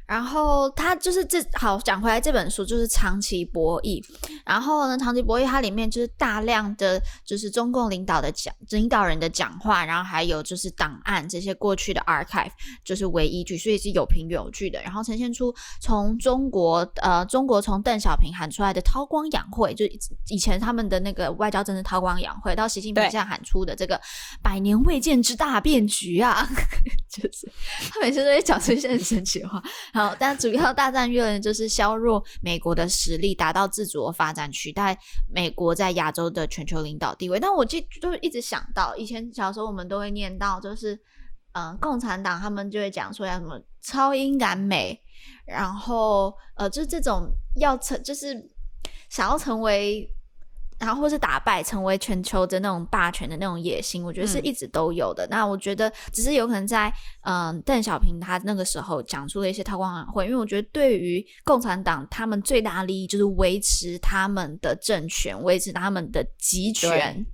[0.07, 4.03] 嗯然后他就是这好讲回来，这本书就是长期博弈。
[4.45, 12.51] 然后呢，长期博弈它里面就是大量的就是中共领导的讲领导人的讲话，然后还有就是档案这些过去的 archive
[12.85, 14.81] 就是为依据，所以是有凭有据的。
[14.83, 19.85] 然后呈现出从中国呃中国从邓小平喊出来的韬光养晦，就
[20.29, 24.01] 以前他们的那个外交政治韬光养晦，到习近平现在喊出的这个
[24.43, 26.47] 百年未见之大变局啊，
[27.11, 27.51] 就是
[27.95, 29.63] 他每次都会讲出一些很神奇的话。
[29.93, 34.99] 好，但主要大战略呢，就是削弱美国的实力，达到自主的发展，取代
[35.33, 37.39] 美国在亚洲的全球领导地位。
[37.39, 40.99] 但我就就一直想到，以前小时候我们都会念到，就是
[41.53, 45.01] 嗯、共产党他们就会讲说要什么超英赶美，
[45.47, 47.29] 然后呃，就这种
[47.61, 48.51] 要成，就是
[49.09, 50.11] 想要成为。
[50.85, 55.25] 然后或是打败成为全球的那种霸权的那种野心，我觉得是一直都有的。
[55.27, 56.93] 嗯、那我觉得只是有可能在
[57.23, 67.25] 嗯邓小平他那个时候讲出了一些韬光养晦，因为我觉得对于共产党他们最大的利益就是维持他们的政权，维持他们的集权。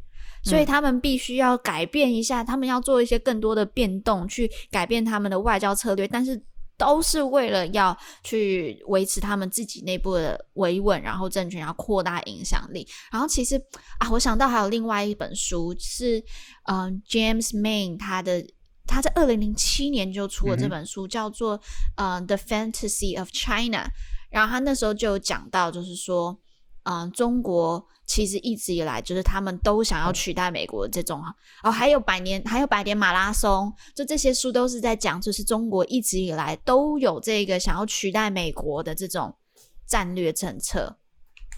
[0.42, 6.42] 所以他们必须要改变一下，他们要做一些更多的变动，去改变他们的外交策略，但是
[6.80, 12.88] 都是为了要去维持他们自己内部的维稳，然后政权要扩大影响力。
[13.12, 13.60] 然后其实
[13.98, 16.18] 啊，我想到还有另外一本书是，
[16.64, 18.42] 嗯、呃，James Mayne 他的
[18.86, 21.60] 他在二零零七年就出了这本书，嗯、叫做
[21.98, 23.84] 呃《The Fantasy of China》，
[24.30, 26.40] 然后他那时候就有讲到，就是说，
[26.84, 27.86] 嗯、呃，中国。
[28.06, 31.22] 其实一直以来，就是他们都想要取代美国的这种，
[31.62, 39.32] 哦，还有百年，还有百年马拉松，就这些书都是在讲，就是中国一直以来都有这个想要取代美国的这种
[39.86, 40.96] 战略政策。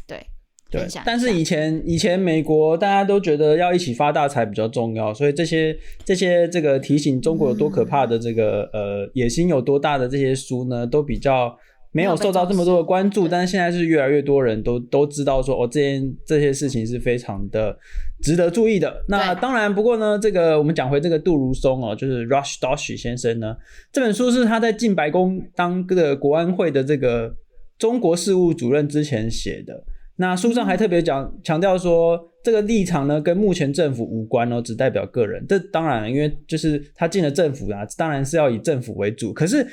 [0.07, 0.27] 对，
[0.71, 0.87] 对。
[1.07, 11.57] 但是以前以前美国大家都觉得要一起发大财比较重要，所以这些这些这个提醒中国有多可怕的这个、嗯、呃野心有多大的这些书呢，都比较。
[11.93, 17.77] 没有受到这么多的关注，但是现在是越来越多人都都知道说，哦，这件这些事情是非常的
[18.23, 19.05] 值得注意的。
[19.09, 23.55] 那当然，不过呢，这个我们讲回这个杜如松哦，就是 Rush Doshi 先生呢，
[23.93, 27.35] 这本书是他在进白宫当这个国安会的这个
[27.79, 29.85] 中国事务主任之前写的。
[30.17, 35.45] 那书上还特别讲强调说，这个立场呢跟目前政府无关哦，只代表个人。
[35.49, 39.33] 这当然，因为就是他进了政府啊，当然是要以政府为主。
[39.33, 39.67] 可是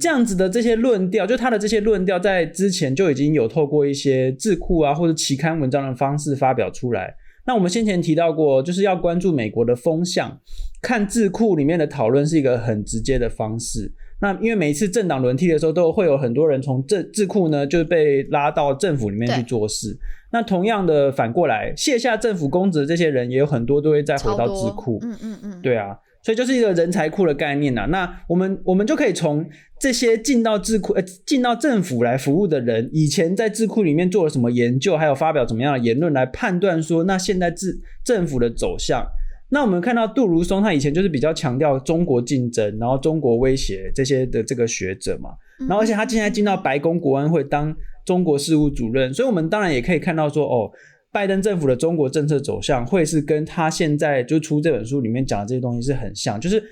[0.00, 7.14] 这样子的这些论调，就他的这些论调，在之前就已经有透过一些智库啊或者期刊文章的方式发表出来。
[7.46, 10.38] 那我们先前提到过，就是要关注美国的风向，
[10.82, 13.92] 看智库里面的讨论是一个很直接的方式。
[14.20, 19.96] 那因为每一次政党轮替的时候，都会有很多人从政智库呢就被拉到政府里面去做事。
[20.32, 24.98] 那同样的反过来，卸下政府公职的这些人，也有很多都会再回到智库。
[25.02, 27.86] 嗯嗯嗯，对啊，所以就是一个人才库的概念呐。
[27.90, 29.48] 那我们我们就可以从
[29.80, 39.06] 这些进到智库呃进到政府来服务的人，以前在智库里面做了什么研究，还有发表怎么样的言论来判断说，那现在智政府的走向。
[39.50, 45.30] 那我们看到杜如松，他以前就是比较强调中国竞争，然后中国威胁这些的这个学者嘛。
[45.60, 50.70] 然后而且他现在进到白宫国安会当中国事务主任，所以我们当然也可以看到说，哦，
[51.10, 56.62] 拜登政府的中国政策走向会是跟他现在就出这本书里面讲的这些东西是很像，就是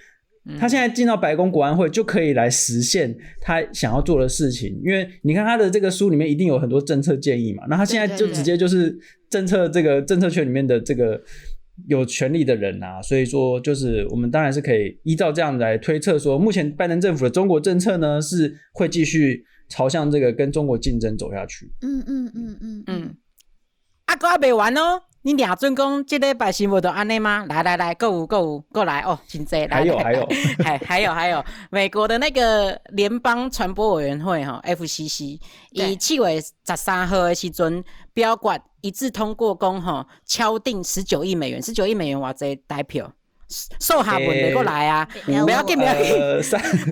[0.58, 8.96] 他现在进到白宫国安会就可以来实现他想要做的事情，因为你看他的这个书里面一定有很多政策建议嘛，那他现在就直接就是
[9.30, 11.18] 政策这个政策圈里面的这个。
[11.86, 21.70] 有权力的人啊，所以说就是我们当然是可以依照这样来推测说，目前拜登政府的中国政策呢是会继续朝向这个跟中国竞争走下去。
[21.82, 23.16] 嗯嗯嗯嗯嗯。
[24.06, 27.44] 阿，哥还没完哦，你俩尊公这礼拜新闻都安内吗？
[27.48, 29.58] 来来来，购物购物过来哦，请坐。
[29.68, 30.28] 还有还有
[30.62, 35.40] 还还有还有，美国的那个联邦传播委员会哈，FCC，
[35.72, 37.82] 以七月十三号的时阵
[38.14, 38.62] 表决。
[38.82, 43.10] 一致通过公哈敲定十九亿美元，十九亿美元哇这代票，
[43.80, 46.14] 受下文的过来啊，不要紧不要紧，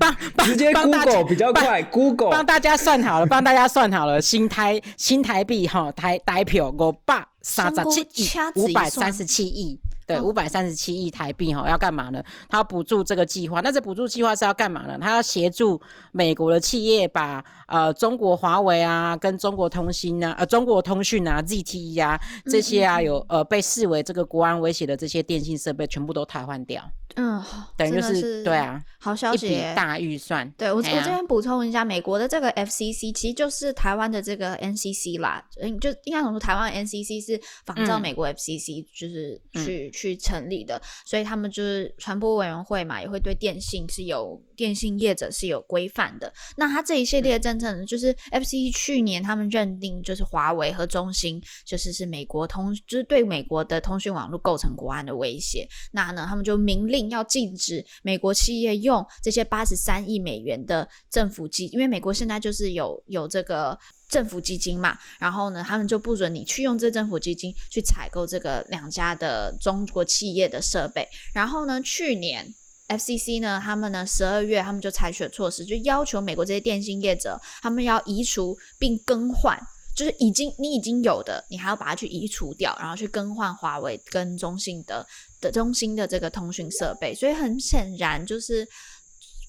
[0.00, 9.78] 帮帮 直接 Google 比较快，Google 帮大家算好了，帮大家算好了，新台新台币哈台台票五百三十七亿五百三十七亿。
[10.06, 12.22] 对，五百三十七亿台币哈，要干嘛呢？
[12.48, 14.98] 他要补助这个计划，那这补助计划是要干嘛呢？
[15.00, 15.80] 他要协助
[16.12, 26.82] 美国的企业把呃中国华为啊、跟中国通信啊、呃中国通讯啊、ZTE 啊这些啊有呃被视为这个国安威胁的这些电信设备全部都汰换掉。
[27.16, 27.40] 嗯，
[27.76, 30.50] 等于就是，是对啊，好消息，大预算。
[30.58, 46.32] 对我，我这边补充一下，美国的这个 FCC 其实就是台湾的这个 NCC 啦，嗯，就应该怎么说，台湾 NCC 是仿照美国 FCC 就是去、嗯、去成立的，所以他们就是传播委员会嘛，也会对电信是有电信业者是有规范的。
[46.56, 55.66] 那它这一系列的政策呢，就是 FCC 去年他们认定就是华为和中兴就是是美国通，就是对美国的通讯网络构成国安的威胁。
[55.92, 57.04] 那呢，他们就明令。
[57.10, 63.78] 要禁止美国企业用这些八十三亿美元的政府机，因为美国现在就是有有这个
[64.14, 71.08] 政府基金嘛，然后呢，他们就不准你去用这政府基金去采购这个两家的中国企业的设备。
[71.32, 72.54] 然后呢，去年
[72.86, 79.58] FCC 呢，他们呢十二月他们就采取了措施，就要求美国这些电信业者，他们要移除并更换，
[79.96, 85.04] 就是已经你已经有的，你还要把它去移除掉，然后去更换华为跟中兴的。
[85.40, 88.66] 的中兴的这个通讯设备，所以很显然就是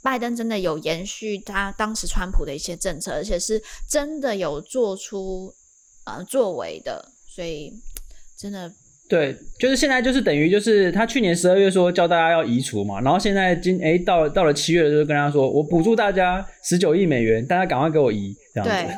[0.05, 5.51] 拜登真的有延续他当时川普的一些政策，而且是真的有做出
[6.05, 7.73] 呃作为的，所以
[8.37, 8.71] 真的。
[9.09, 18.93] 对，就是现在就是等于就是他去年十二月说叫大家要移除嘛，然后现在今哎到了到了七月就跟他说我补助大家十九亿美元，大家赶快给我移这样子。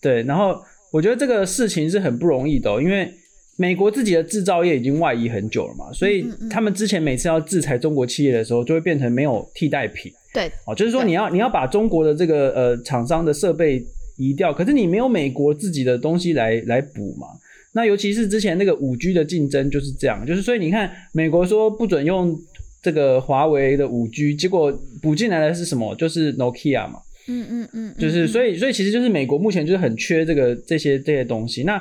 [0.00, 0.58] 对， 对，然后
[0.90, 3.12] 我觉得这个事情是很不容易的哦，因为
[3.60, 10.12] 美国自己的制造业已经外移很久了嘛，所以他们之前每次要制裁中国企业的时候，就会变成没有替代品。
[10.32, 13.84] 对，哦，就是说你要你要把中国的这个呃厂商的设备
[14.16, 17.26] 移掉，可是你没有美国自己的东西来来补嘛。
[17.72, 22.38] 那尤其是之前那个五 G 的竞争就是这样，就是所以你看，美国说不准用
[22.80, 25.94] 这个华为的五 G，结果补进来的是什么？
[25.96, 27.00] 就是 Nokia 嘛。
[27.30, 31.64] 嗯嗯嗯，就是所以所以其实就是美国目前就是很缺这个这些这些东西。
[31.64, 31.78] 那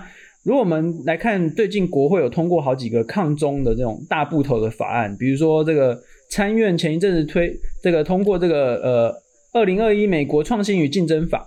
[0.48, 9.14] 如果我们来看最近国会有通过好几个抗中的这种大部头的法案，比如说这个参院前一阵子推这个通过这个呃
[9.52, 11.46] 二零二一美国创新与竞争法。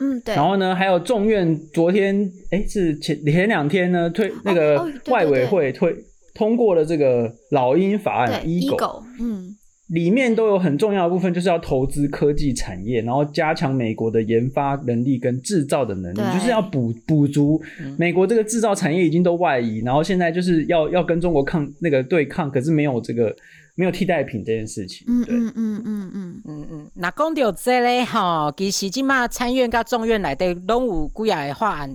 [0.00, 0.34] 嗯，对。
[0.34, 5.96] 然后呢，还有众院昨天，哎，是前前两天呢推那个外委会推
[6.34, 9.56] 通过了这个老鹰法案，EAGLE，嗯，
[9.90, 17.60] 里面都有很重要的部分，就是要投资科技产业，然后加强美国的研发能力跟制造的能力，就是要补补足
[17.98, 23.34] 美国这个制造产业已经都外移，然后现在就是要要跟中国抗那个对抗，可是没有这个。
[23.76, 26.90] 没有替代品这件事情，嗯嗯嗯嗯嗯嗯嗯。
[26.96, 31.90] 那讲到这咧，吼，其实即马参院甲众院内底拢有几啊个法案，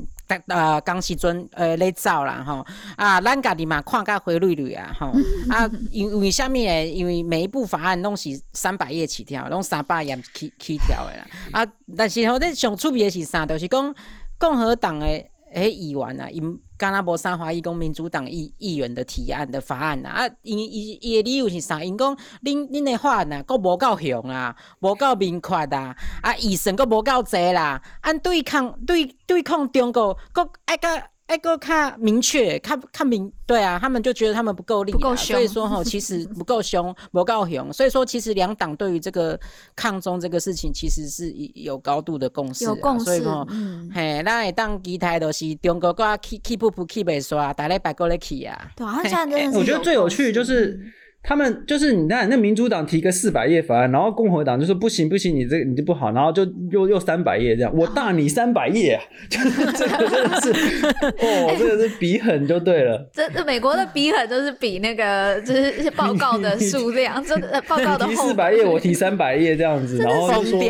[0.47, 2.65] 呃，当时阵呃咧走啦，吼
[2.95, 5.13] 啊，咱家己嘛看甲花蕊蕊啊，吼
[5.49, 6.91] 啊，因为啥物诶？
[6.91, 11.27] 因为每一部法案拢是三百页起跳，拢三百页起起跳诶啦。
[11.51, 13.45] 啊，但是吼，咱上趣味诶是啥？
[13.45, 13.95] 就是讲
[14.37, 16.59] 共和党诶诶议员啊，因。
[16.77, 21.83] 刚刚无啥怀疑讲民主党议议员的提案的法案呐啊，因伊伊的理由是啥？
[21.83, 31.14] 因讲恁恁的法案呐，阁无够雄啊，无够明确啊，啊，预算佫无够侪啦，按对抗对对抗中国，佫爱个。
[31.27, 39.39] 哎，够看明确，看看明，对啊，他们就觉得他们不够力，不够凶，所以说吼， 其实不够凶，不够凶，所以说其实两党对于这个
[39.75, 50.79] 抗中这个事情，其实是有高度的共识，有共识，所以说，嗯，嘿，咱会当基台都是中国个 keep keep 不 keep 被刷，大礼拜过来去啊，对啊，现在真的是，我觉得最有趣的就是。
[51.25, 60.51] 他们就是你看，那民主党提个四百页法案，然后共和党就说不行不行，你这个你就不好，然后就又又三百页这样，我大你三百页， 就是这个真的是，
[61.17, 63.09] 哦，这个是比狠就对了。
[63.11, 68.05] 这这美国的比狠就是比那个就是一些报告的数量，真的报告的。
[68.07, 70.61] 提四百页，我提三百页这样子，然后就说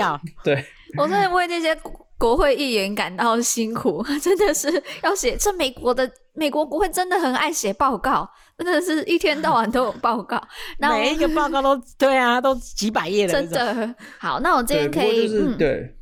[0.44, 0.64] 对。
[0.98, 1.78] 我真的为那些
[2.18, 5.36] 国会议员感到辛苦， 真的是要写。
[5.36, 8.26] 这美国的美国国会真的很爱写报告。
[8.58, 10.42] 真的是一天到晚都有报告，
[10.80, 13.34] 那每一个报告都对啊，都几百页的。
[13.34, 15.96] 真的好，那我今天可以，就是嗯、对，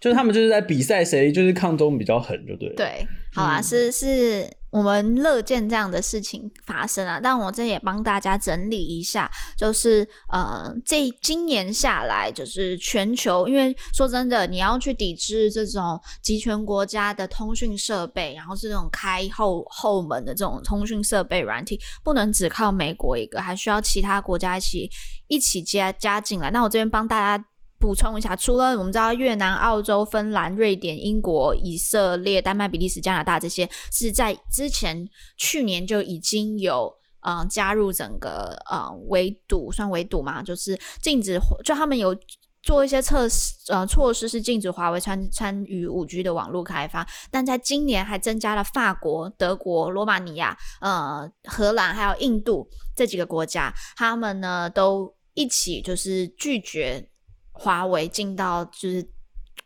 [0.00, 2.68] 就是他们就是在比赛谁就是抗中比较狠，就对。
[2.76, 4.57] 对，好啊，嗯、是是。
[4.70, 24.90] 我们乐见这样的事情发生啊，但我这也帮大家整理一下，就是呃，这今年下来，就是全球，因为说真的，你要去抵制这种集权国家的通讯设备，然后是这种开后后门的这种通讯设备软体，不能只靠美国一个，还需要其他国家一起
[25.28, 26.50] 一起加加进来。
[26.50, 27.44] 那我这边帮大家。
[27.78, 42.16] 补充一下，除了我们知道越南、澳洲、芬兰、瑞典、英国、以色列、丹麦、比利时、加拿大这些是在之前去年就已经有嗯、加入整个呃围堵，算围堵嘛，就是禁止，就他们有
[42.62, 57.10] 做一些测试呃措施，是禁止华为参参与五 G 的网络开发，但在今年还增加了法国、德国、罗马尼亚、呃荷兰还有印度这几个国家，他们呢都一起就是拒绝。
[57.58, 59.04] 华为进到就是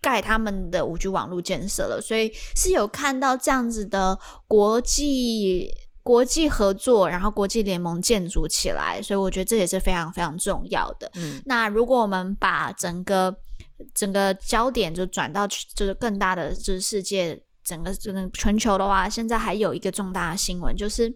[0.01, 4.19] 盖他们的五 G 网络建设了，所以是有看到这样子的
[4.49, 5.71] 国际
[6.03, 11.11] 国际合作，然后国际联盟建筑起来，所以我觉得这也是非常非常重要的。
[11.15, 13.37] 嗯，那如果我们把整个
[13.95, 21.15] 整个焦点就转到就是更大的就是世界整个这个全球的话，现在还有一个重大的新闻就是。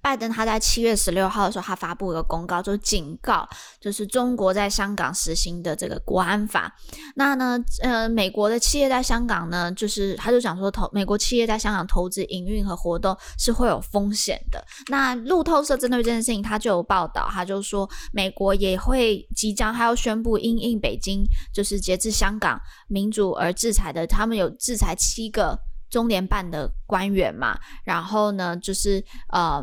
[0.00, 3.48] 拜登他在七月十六号的时候，他发布一个公告，就警告，
[3.80, 6.74] 就是中国在香港实行的这个国安法。
[7.14, 14.64] 那呢，呃，美国的企业在香港呢，就是他就讲说投美国企业在香港投资、营运和活动是会有风险的。
[14.88, 25.58] 那路透社针对这件事情，他就有报道，他就说美国也会即将还要宣布因应北京就是截至香港民主而制裁的，他们有制裁七个。
[25.92, 29.62] 中联办的官员嘛，然后呢，就是呃，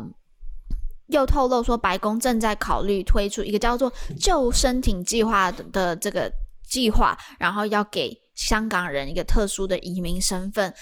[1.08, 10.72] 又透露说，白宫正在考虑推出一个叫做“救生艇计划”的这个计划，然后要给香港人一个特殊的移民身份，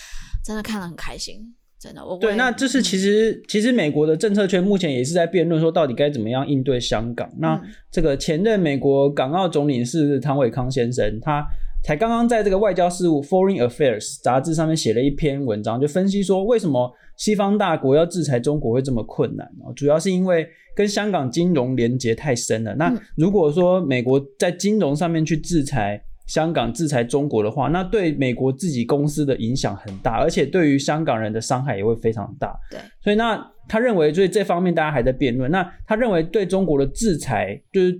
[0.44, 1.54] 真的看得很开心。
[1.80, 7.26] 真的，我对，那就是其实、嗯、其实美国的政策圈目前也是在辩论说，到底该怎么样应对香港。
[7.28, 11.46] 嗯、那这个前任美国港澳总领事唐伟康先生，他
[11.82, 19.48] 才刚刚在这个外交事务 （Foreign Affairs） 杂志上面写了一篇文章，就分析说为什么西方大国要制裁中国会这么困难。
[19.74, 22.74] 主要是因为跟香港金融连结太深了。
[22.74, 32.54] 那如果说美国在金融上面去制裁，香港制裁中国的话，那对美国自己公司的影响很大，而且对于香港人的伤害也会非常大。
[32.70, 35.50] 对，所以那他认为，所以这方面大家还在辩论。
[35.50, 37.98] 那他认为对中国的制裁，就是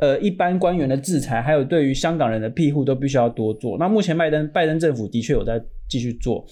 [0.00, 3.76] 呃一般官员的制裁，还有对于香港人的庇护，都必须要多做。
[3.78, 6.44] 那目前拜登拜登政府的确有在继续做，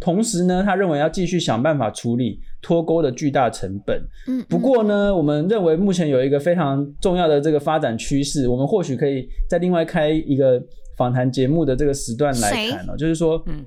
[0.00, 4.02] 同时呢，他认为要继续想办法处理脱钩的巨大成本。
[4.28, 10.62] 嗯，不过呢，我们认为目前有一个非常重要的这个发展趋势，我们或许可以再另外开一个。
[10.94, 13.64] 访谈节目的这个时段来谈哦，就是说，嗯，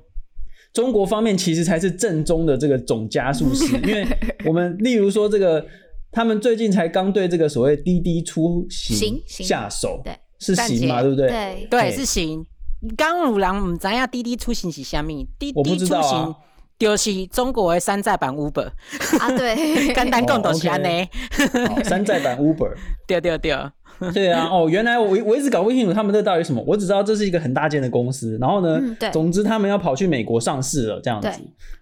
[0.72, 4.06] 中国方面其实才是正宗的这个总加速师， 因为
[4.46, 5.62] 我们例如说这个，
[6.16, 11.28] 他们最近才刚对这个所谓滴滴出行下手，对，是行嘛，对不对？
[11.28, 11.68] 对。
[11.70, 12.42] 对是行。
[12.96, 15.28] 刚有人唔知呀，滴滴出行是虾米？
[15.38, 16.34] 滴滴出行
[16.78, 18.66] 就是中国的山寨版 Uber
[19.20, 19.54] 啊，对，
[19.92, 21.06] 简单讲就是安尼，
[21.84, 22.74] 山寨版 Uber，
[23.06, 23.52] 对对 对。
[24.12, 26.62] 对啊，哦，原来我我一直搞不清楚他们这到底什么。
[26.66, 31.30] 我只知道这是一个很大间的公司，然后呢，嗯、总之他们要跑去美国上市了这样子。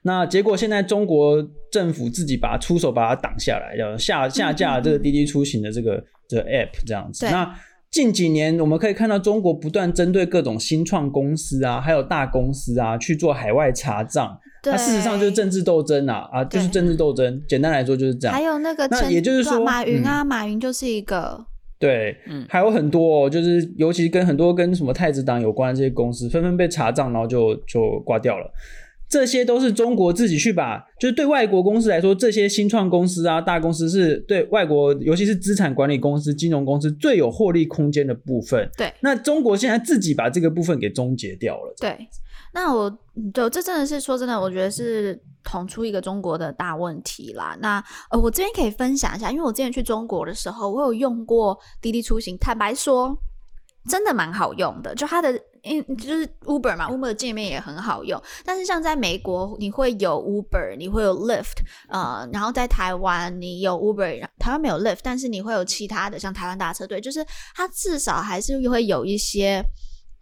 [0.03, 7.27] 那结果现在中国政府自己把出手把它挡下来，要下下架这个滴滴出行的这个、嗯、这个 app 这样子。
[7.27, 7.55] 那
[7.91, 14.39] 近几年我们可以看到中国不断针对各种新创公司啊，还有大公司啊去做海外查账。
[14.67, 17.43] 那事实上就是政治斗争啊啊，就是政治斗争。
[17.47, 18.35] 简单来说就是这样。
[18.35, 21.45] 还有那个，那也就是说，马云啊，嗯、马云就是一个。
[21.85, 28.51] 对，嗯，还有很多，哦，就是尤其跟很多跟什么太子党有关的这些公司，纷纷被查账，然后就就挂掉了。
[29.07, 38.69] 这些都是中国自己去把，就是对外国公司来说，这些新创公司啊、大公司是对外国，尤其是资产管理公司、金融公司最有获利空间的部分。
[38.77, 41.75] 对，那中国现在自己把这个部分给终结掉了。
[41.79, 42.09] 对。
[42.57, 42.89] 那我
[43.33, 47.57] 对，这真的是说真的，我觉得是捅出一个中国的大问题啦。
[47.61, 53.17] 那呃，我这边可以分享一下，因为我之前去中国的时候，我有用过滴滴出行，坦白说，
[53.89, 54.95] 真的蛮好用的。
[54.95, 58.21] 就它的，因就是 Uber 嘛，Uber 的界面也很好用。
[58.45, 67.25] 但是像在美国，你会有 Uber，你会有 Lyft，呃，然后在台湾你有 Uber，台湾没有 Lyft，但是你会有其他的，像台湾大车队，就是
[67.55, 69.63] 它至少还是会有一些。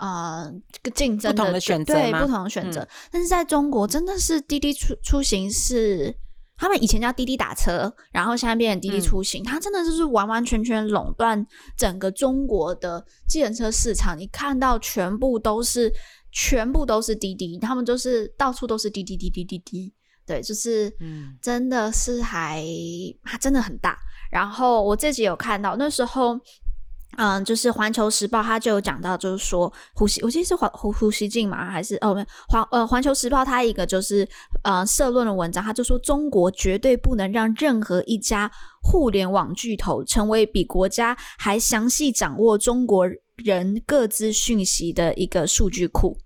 [0.03, 2.81] 啊，这个竞争的不同的选择，对不同的选择。
[2.81, 6.13] 嗯、但是在中国，真的是滴滴出出行是
[6.57, 11.47] 他们以前叫滴滴打车，然后现在变成滴滴出行，嗯、它真的就是完完全全垄断
[11.77, 14.19] 整个中国的计程车市场。
[14.19, 15.93] 你看到全部都是，
[16.33, 19.95] 全部都是滴滴，他们就是到处都是滴滴滴滴滴滴。
[20.27, 22.67] 对，就是，嗯，真的是还，
[23.23, 23.97] 它真的很大。
[24.33, 26.41] 然后我自己有看到那时候。
[27.19, 32.15] 嗯，就是《环球时报》他就有讲到，就是说呼吸，我记得是胡胡胡锡进嘛，还是哦
[32.49, 34.27] 环呃《环球时报》他一个就是
[34.63, 38.51] 呃社论的文章，他就说中国绝对不能让任何一家
[38.83, 43.07] 互联网巨头成为比国家还详细掌握中国
[43.37, 46.17] 人各自讯息的一个数据库。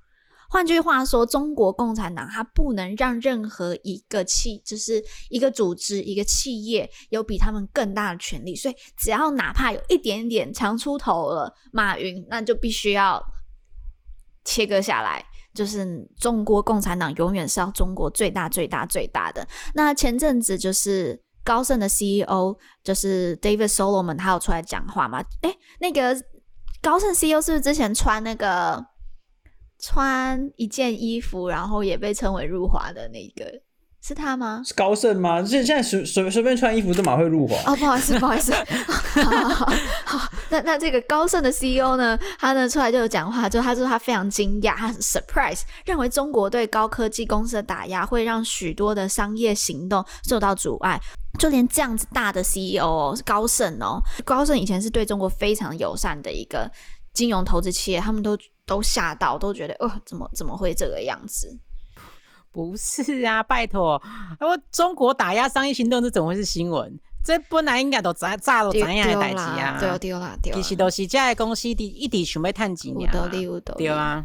[0.57, 8.57] 换句话说，中国共产党它不能让任何一个企，就是一个组织、一个企业有比他们更大的权利。
[8.57, 13.23] 所以，只要哪怕有一点点强出头了，马云那就必须要
[14.47, 15.23] 切割下来。
[15.53, 15.87] 就是
[16.19, 19.47] 中国共产党永远是要中国最大、最大、最大的。
[19.75, 25.23] 那前阵子就是高盛的 CEO 就是 David Solomon，他有出来讲话嘛？
[25.43, 26.19] 诶，那个
[26.81, 28.83] 高盛 CEO 是不是之前穿那个？
[29.79, 33.61] 穿一件衣服，然后也被称为入华的那个
[34.03, 34.63] 是他吗？
[34.65, 35.45] 是高盛吗？
[35.45, 37.73] 现现在随随随便穿衣服都蛮会入华。
[37.73, 38.53] 哦，不好意思，不好意思。
[39.21, 39.67] 好，好，
[40.05, 42.17] 好，好，那那这个高盛的 CEO 呢？
[42.39, 51.01] 他呢出来就有讲话，就他说他非常惊讶，他很 surprise，认为中国对高科技公司的打压会让许多的商业行动受到阻碍。
[51.39, 56.71] 就连这样子大的 CEO 哦，高盛哦，高盛以前是对中国非常友善的一个
[57.13, 58.39] 金融投资企业，他们都。
[58.67, 61.59] 都吓到，都觉得哦，怎么怎么会这个样子？
[62.53, 64.03] 不是啊，拜托，
[64.41, 66.99] 我中国打压商业行动，这怎么会是新闻？
[67.23, 69.77] 这本来应该都炸炸都怎样的代志啊？
[69.79, 70.57] 对啊，对啦，对啦。
[70.57, 73.85] 其实都是这些公司一直想要赚钱呀，有道理，有道理。
[73.85, 74.25] 对啊，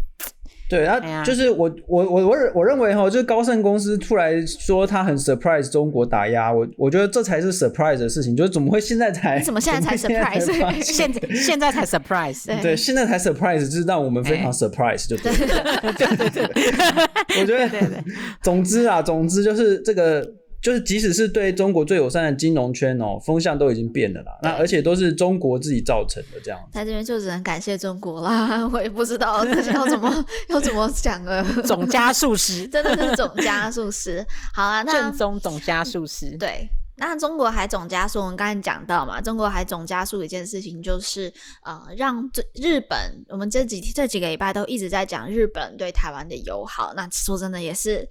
[0.71, 9.41] 对，然后就是我我我我我认为哈，就是高盛公司出来说他很 surprise 中国打压我，我觉得这才是 surprise 的事情，就是怎么会现在才？
[9.41, 10.39] 怎么现在才 surprise？
[10.81, 12.45] 现在现在才 surprise？
[12.45, 15.31] 对，对，现在才 surprise，就是让我们非常 surprise，就对。
[15.97, 16.65] 对对对对，
[17.41, 18.03] 我觉得，对对，
[18.41, 20.25] 总之啊，总之就是这个。
[20.61, 24.31] 就是，即使是对中国最友善的金融圈哦，风向都已经变了啦。
[24.43, 26.59] 那而且都是中国自己造成的这样。
[26.71, 31.43] 在这边就只能感谢中国啦， 我也不知道自己要怎么 要怎么讲了。
[31.63, 34.23] 总加速师， 真的是总加速师。
[34.53, 36.37] 好啊，那正宗总加速师。
[36.37, 41.33] 对，那中国还总加速，我们刚才讲到嘛，中国还总加速一件事情，就是
[41.63, 42.97] 呃，让这日本，
[43.29, 46.93] 我们这几这几个礼拜都一直在讲日本对台湾的友好。
[46.95, 48.07] 那说真的也是。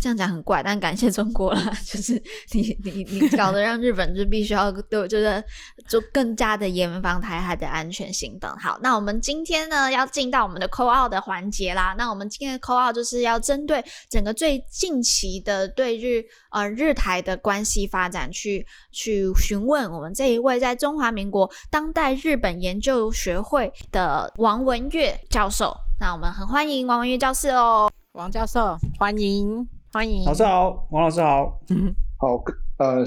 [0.00, 2.20] 这样讲很怪，但感谢中国啦， 就是
[2.52, 5.42] 你你你搞得让日本就必须要对，就是
[5.88, 8.50] 就更加的严防台海的安全性等。
[8.56, 11.94] 好，那我们今天呢要进到我们的扣二的环节啦。
[11.96, 25.76] 那我们今天的扣二就是要针对整个最近期的对日呃日台的关系发展去去询问我们这一位在中华民国当代日本研究学会的王文跃教授。
[26.00, 27.92] 那我们很欢迎王文跃教授哦。
[28.12, 29.68] 王教授，欢迎。
[29.92, 32.42] 欢迎，老师好，王老师好，嗯，好，
[32.78, 33.04] 呃，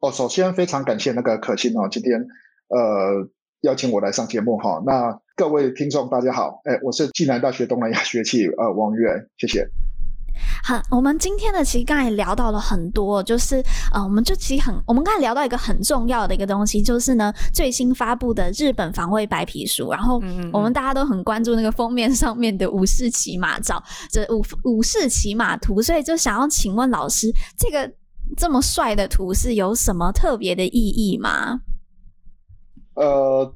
[0.00, 2.18] 哦，首先非常感谢那个可心哦，今天
[2.68, 3.28] 呃
[3.60, 9.68] 邀请我来上节目哈，那各位听众大家好，哎，我是暨南大学东南亚学系呃王源，谢谢。
[10.62, 13.62] 好，我们今天呢，其实刚才聊到了很多，就是
[13.92, 19.90] 呃，我们就其实很，我们刚才聊到一个很重要的一个东西，就是呢，最新发布的日本防卫白皮书。
[19.90, 20.20] 然后
[20.52, 27.90] 我们大家都很关注那个封面上面的武士骑马照，这武武士骑马图，所以就想要请问老师，这个
[28.36, 31.60] 这么帅的图是有什么特别的意义吗？
[32.94, 33.54] 呃，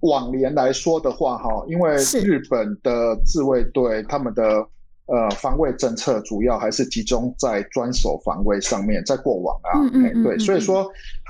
[0.00, 4.66] 往年来说的话，哈，因为日本的自卫队他们的。
[5.06, 10.84] 呃，防卫政策主要还是集中在专守防卫上面，在过往啊，嗯嗯嗯、对，所以说，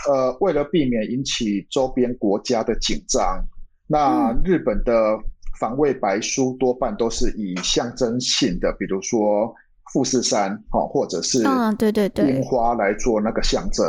[0.08, 3.44] 呃，为了避免引起周边国家的紧张，
[3.86, 5.18] 那日本的
[5.60, 9.54] 防卫白书多半都是以象征性的，比如说
[9.92, 11.42] 富士山，或者是
[11.76, 13.86] 对对对，樱花来做那个象征。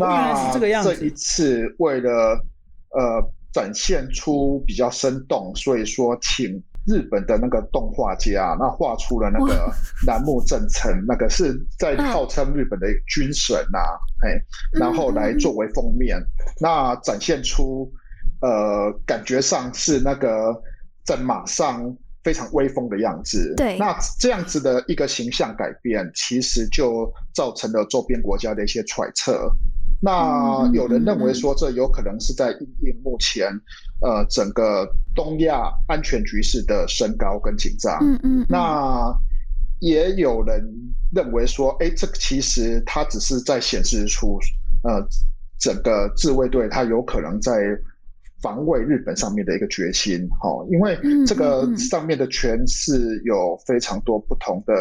[0.00, 2.36] 那这一次为了
[2.96, 3.22] 呃
[3.52, 6.60] 展现出比较生动，所以说请。
[6.90, 9.72] 日本的那个动画家，那画出了那个
[10.04, 13.94] 楠木正成，那个是在号称日本的军神呐、啊，
[14.26, 14.34] 哎、
[14.74, 16.26] 嗯，然后来作为封面，嗯、
[16.60, 17.88] 那展现出
[18.42, 20.60] 呃感觉上是那个
[21.04, 23.54] 在马上非常威风的样子。
[23.56, 29.50] 对，那这样子的一个形象改变，其实就造成了周边国家的一些揣测。
[30.02, 33.48] 那有人认为说，这有可能是在因应目前，
[34.00, 37.98] 呃，整个东亚安全局势的升高跟紧张。
[38.00, 38.46] 嗯嗯。
[38.48, 39.14] 那
[39.80, 40.66] 也有人
[41.14, 44.38] 认为说，哎，这个其实它只是在显示出，
[44.84, 45.06] 呃，
[45.58, 47.60] 整个自卫队它有可能在
[48.40, 50.26] 防卫日本上面的一个决心。
[50.40, 54.74] 哈，因为这个上面的权势有非常多不同的。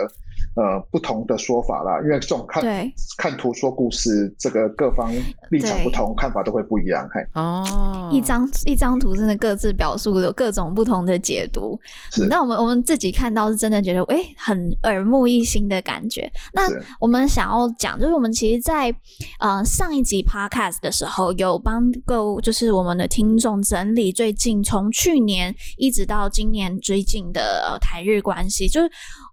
[0.55, 5.11] 呃，不同的说法啦，因为这种看对看图说故事，这个各方
[5.51, 7.07] 立场不同，看法都会不一样。
[7.13, 11.79] 嘿，哦，一张一张图真的各自表述有各种不同的解读。
[12.11, 16.29] 是，那我们我们自己看到是真的觉得，哎，很耳目一新的感觉。
[16.51, 16.69] 那
[16.99, 18.97] 我们想要讲，就是我们其实在，在
[19.39, 28.89] 呃上一集 podcast 的时候，有帮够就是我们的听众整理最近从去年一直到今年最近的台日关系，就是。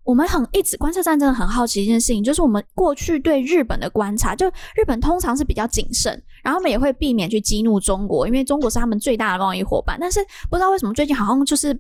[0.07, 6.13] 我们很一直观测站真的很好奇一件事情，就是我们过去对日本的观察，就日本通常是比较谨慎，
[6.45, 9.99] 然后他们也会避免去激怒中国，因为中国是他们最大的贸易伙伴。
[10.01, 11.75] 但是不知道为什么最近好像就是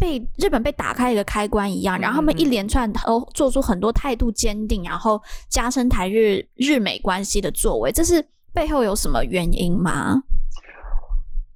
[0.00, 8.20] 被日本被打开一个开关一样，然后他们一连串都做出很多态度坚定，然后加深台日日美关系的作为，这是
[8.52, 10.20] 背后有什么原因吗？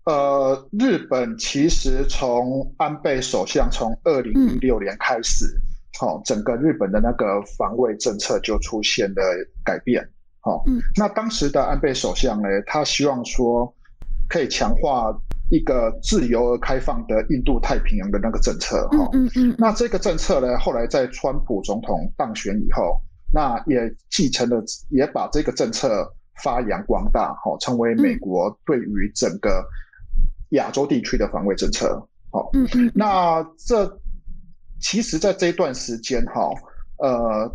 [0.04, 5.44] 呃，日本其实从安倍首相从二零一六年开始。
[5.44, 5.67] 嗯
[5.98, 9.22] 好，整个日本的那个防卫政策就出现了
[9.64, 10.08] 改变。
[10.38, 13.74] 好，嗯，那当时的安倍首相呢，他希望说
[14.28, 15.12] 可以强化
[15.50, 18.86] 一个自由而开放的印度太平洋的那个政策。
[18.92, 23.00] 哈，嗯嗯，那这个政策呢，后来在川普总统当选以后，
[23.34, 26.08] 那也继承了，也把这个政策
[26.44, 29.66] 发扬光大，好，成为美国对于整个
[30.50, 32.00] 亚洲地区的防卫政策。
[32.30, 34.00] 好，嗯嗯，那这。
[34.80, 36.50] 其实，在这一段时间，哈，
[36.98, 37.50] 呃，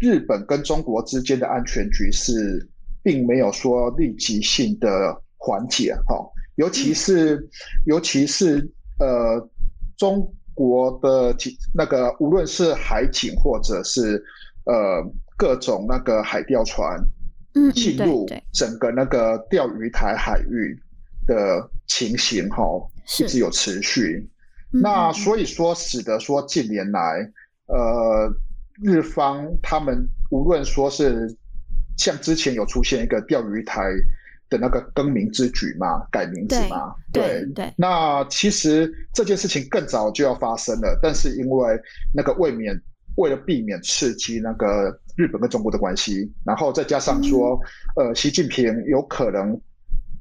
[0.00, 2.68] 日本跟中国之间的安全局势
[3.02, 6.16] 并没有说立即性的缓解，哈，
[6.56, 7.48] 尤其是，
[7.86, 9.48] 尤其是，呃，
[9.96, 11.34] 中国的
[11.72, 14.22] 那个无论是海警或者是
[14.64, 15.02] 呃
[15.36, 17.00] 各种那个海钓船，
[17.54, 20.76] 嗯，进入整个那个钓鱼台海域
[21.26, 22.64] 的情形哈，
[23.20, 24.28] 一直有持续。
[24.70, 27.00] 那所以说，使得说近年来，
[27.66, 28.30] 呃，
[28.82, 31.34] 日方他们无论说是
[31.96, 33.82] 像之前有出现一个钓鱼台
[34.50, 37.74] 的那个更名之举嘛，改名字嘛，对对，对。
[37.76, 41.80] 那其实这件事情更早就要发生了，但是因为
[42.12, 42.78] 那个未免
[43.16, 47.58] 为了避免刺激那个日本跟中国的关系，然后再加上说，
[47.96, 49.58] 嗯、呃，习近平有可能。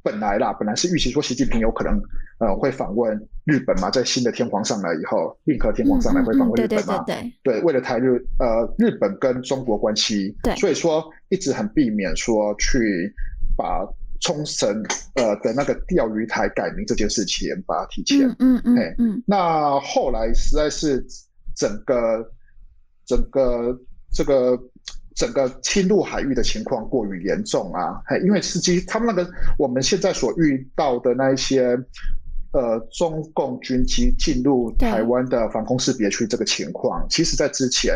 [0.05, 1.99] 本来啦，本来是预期说习近平有可能
[2.37, 6.97] 呃会访问日本嘛，在新的天皇上来以后，令和天皇上来会访问日本嘛？
[6.97, 13.11] 嗯嗯、对对对对，对，为了台日呃日本跟中国关系，对，所以说一直很避免说去
[13.57, 13.83] 把
[14.21, 14.83] 冲绳
[15.15, 18.29] 呃的那个钓鱼台改名这件事情把它提前。
[18.37, 19.23] 嗯嗯嗯，嗯。
[19.25, 21.03] 那后来实在是
[21.55, 22.31] 整个
[23.07, 23.75] 整个
[24.13, 24.55] 这个。
[25.15, 28.01] 整个侵入海域的情况过于严重啊！
[28.23, 31.75] 因为司机他们那个我们现在所遇到的那一些，
[32.55, 37.95] 呃，中共军机进入台湾的防空识别区这个情况，其实在之前，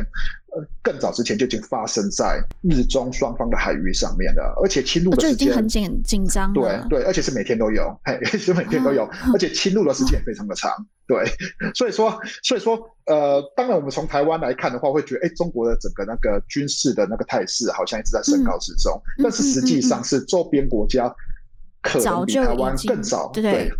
[0.52, 6.52] 呃，更早之前就已经发生在日中双方的海域上面了，而且侵入的时间很紧紧张。
[6.52, 10.70] 对对，而且是每天都有， 嘿，是每天都有，而且侵入的时间也非常的长。
[11.08, 11.24] 对，
[11.74, 21.16] 所以说，所以说，呃，当然，我们从台湾来看的话，会觉得，哎，中国的整个那个军事的那个态势好像一直在升高之中，嗯、但是实际上是周边国家
[21.82, 23.72] 可能比台湾更早，对，对，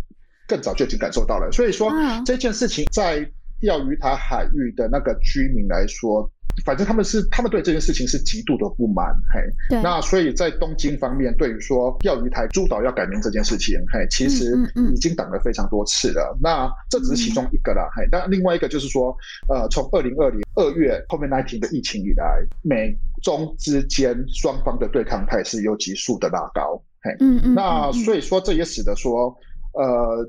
[0.50, 1.50] 更早就已经感受到了。
[1.52, 3.24] 所以说，啊、这件事情在
[3.60, 6.28] 钓鱼台海域的那个居民来说。
[6.66, 9.40] 反正他们是，他们对这件事情是极度的不满，嘿，
[9.70, 9.80] 对。
[9.82, 14.52] 那所以在东京方面，对于说钓鱼台诸岛要改名这件事情，嘿，其实
[14.92, 16.34] 已经挡了非常多次了。
[16.34, 16.42] 嗯嗯嗯。
[16.42, 18.06] 那这只是其中一个啦，嘿。
[18.10, 19.16] 但另外一个就是说，
[19.48, 27.54] 呃，从二零二零二月 COVID-19 的疫情以来，美中之间双方的对抗态势又急速的拉高，嘿，嗯嗯，嗯。
[27.54, 29.34] 那所以说，这也使得说，
[29.74, 30.28] 呃，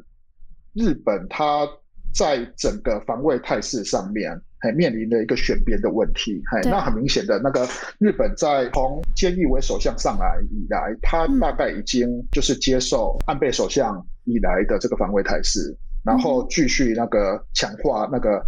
[0.74, 1.68] 日本它
[2.14, 4.40] 在整个防卫态势上面。
[4.64, 7.68] 还面临了一个选边的问题，嘿，那很明显的那个
[7.98, 18.40] 日本在从菅义伟首相上来以来，他大概已经就是接受安倍首相以来的这个防卫态势，然后继续那个强化那个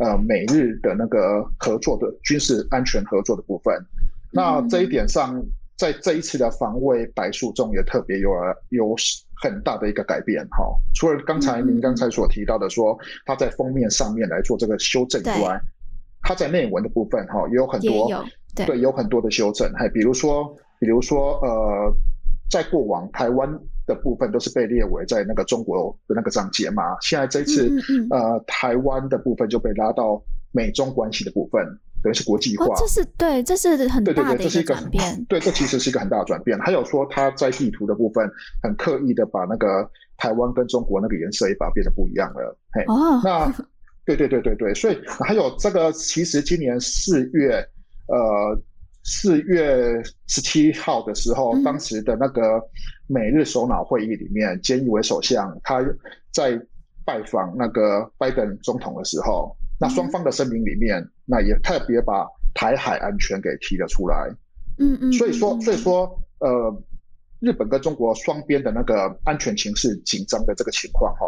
[0.00, 3.72] 呃美日的那个合作的军事安全合作的部分。
[4.32, 5.40] 那这一点上，
[5.80, 8.94] 在这一次的防卫白书中也特别有了有。
[9.42, 15.58] 很大的一个改变哈，除了刚才您刚才所提到的说，他在封面上面来做这个修正以外，
[16.20, 18.22] 他在内文的部分哈也有很多有
[18.54, 21.90] 对，对有很多的修正，还比如说比如说呃，
[22.50, 23.50] 在过往台湾
[23.86, 28.08] 的部分都是被列为在那个中国的那个章节嘛，现在这一次嗯嗯。
[28.10, 30.22] 呃台湾的部分就被拉到
[30.52, 31.64] 美中关系的部分。
[32.02, 35.22] 等于是国际化，哦、这是对，这是很大的一个转变。
[35.28, 36.58] 对，这其实是一个很大的转变。
[36.60, 38.26] 还有说他在地图的部分
[38.62, 39.86] 很刻意的把那个
[40.16, 42.58] 台湾跟中国那个颜色也把它变得不一样了。
[42.72, 43.54] 嘿，哦，那
[44.06, 47.62] 对对对对对，所以还有这个，其实今年四月，
[48.08, 48.58] 呃，
[49.04, 52.58] 四月十七号的时候，嗯，当时的那个
[53.08, 55.84] 美日首脑会议里面，菅义伟首相他
[56.32, 56.58] 在
[57.04, 59.54] 拜访那个拜登总统的时候。
[59.80, 64.28] 那双方的声明里面，那也特别把台海安全给提了出来。
[64.78, 66.06] 嗯嗯，所以说，所以说，
[66.40, 66.82] 呃，
[67.40, 71.26] 日本跟中国双边的那个安全情势紧张的这个情况，哈，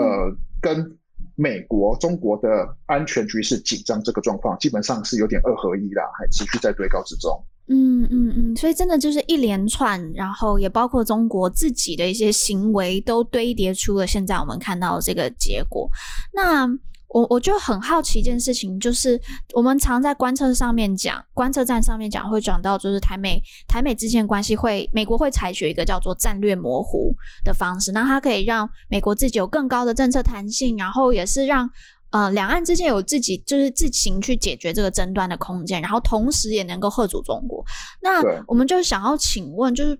[0.00, 0.96] 呃，跟
[1.34, 2.48] 美国、中国的
[2.86, 7.44] 安全局势紧张这个状况，基本上是有点二合一啦，还持续在对高之中。
[7.66, 15.90] 嗯嗯嗯，所以真的就是一连串，然后也包括中国自己的一些行为，都堆叠出了现在我们看到的这个结果。
[16.32, 16.68] 那。
[17.12, 19.20] 我我就很好奇一件事情，就是
[19.52, 27.12] 我们常在观测上面讲，观测站上面讲会讲到，就是台美台美之间关系会，美国会采取一个叫做战略模糊
[27.44, 31.68] 的方式，那它可以让美国自己有更高的政策弹性，然后也是让
[32.10, 37.64] 呃两岸之间有自己就是自行去解决这个争端的空间，然后同时也能够吓阻中国。
[38.00, 39.98] 那我们就想要请问，就是。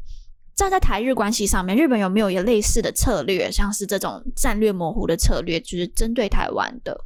[0.61, 7.01] 站在台日关系上面，日本有没有一个类似的策略，像是这种战略模糊的策略，就是针对台湾的？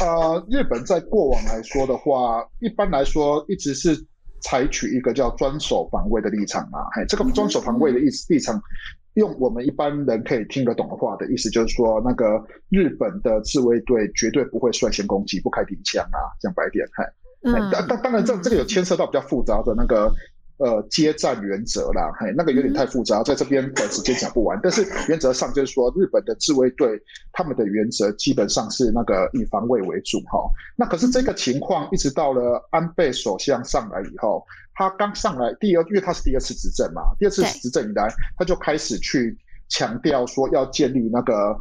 [0.00, 4.00] 呃，日本在过往来说的话，一般来说一直是
[4.40, 6.78] 采取一个叫专守防卫的立场嘛。
[6.94, 8.62] 嘿，这个专守防卫的意思立场，
[9.14, 16.86] 用我们一般人可以听得懂的话的意思，就是说那个日本的自卫队绝对不会率先攻击，不开顶枪啊，讲白点。
[16.94, 17.04] 嘿，
[17.50, 20.14] 嗯，当当然这这个有牵涉到比较复杂的那个。
[20.60, 24.60] 呃接战原则啦，嘿，那个有点太复杂，在这边短时间讲不完。
[24.62, 27.00] 但是原则上就是说，日本的自卫队
[27.32, 30.38] 他们的原则基本上是那个以防卫为主哈。
[30.76, 39.36] 那可是这个情况一直到了安倍首相上来以后，他刚上来第二，因为他是第二次执政嘛，第二次执政以来，他就开始去
[39.68, 41.58] 强调说要建立那个。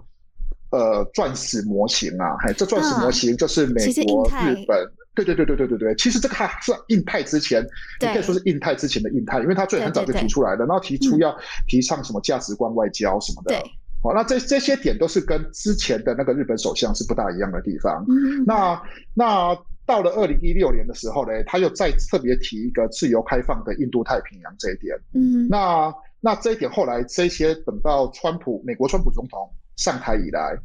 [0.71, 4.77] 呃，钻石模型啊，嘿，这钻石模型就是美国、日本，
[5.15, 5.95] 对对对对对对对。
[5.95, 7.65] 其实这个还是印太之前，
[7.99, 11.35] 你可以说是印太之前的印太，因为他最很早就提出来了，然后提出要
[11.67, 13.55] 提倡什么价值观外交什么的。
[14.03, 18.05] 好，那这这些点都是跟之前的那个日本首相是不大一样的地方。
[18.45, 18.79] 那
[19.15, 19.57] 那
[19.87, 24.95] 到了二零一六年的时候呢，他又再特别提一个自由开放的印度太平洋这一点。
[25.15, 29.51] 嗯，那那这一点后来这些等到川普美国川普总统。
[29.79, 30.57] 上台以来，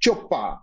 [0.00, 0.56] 就把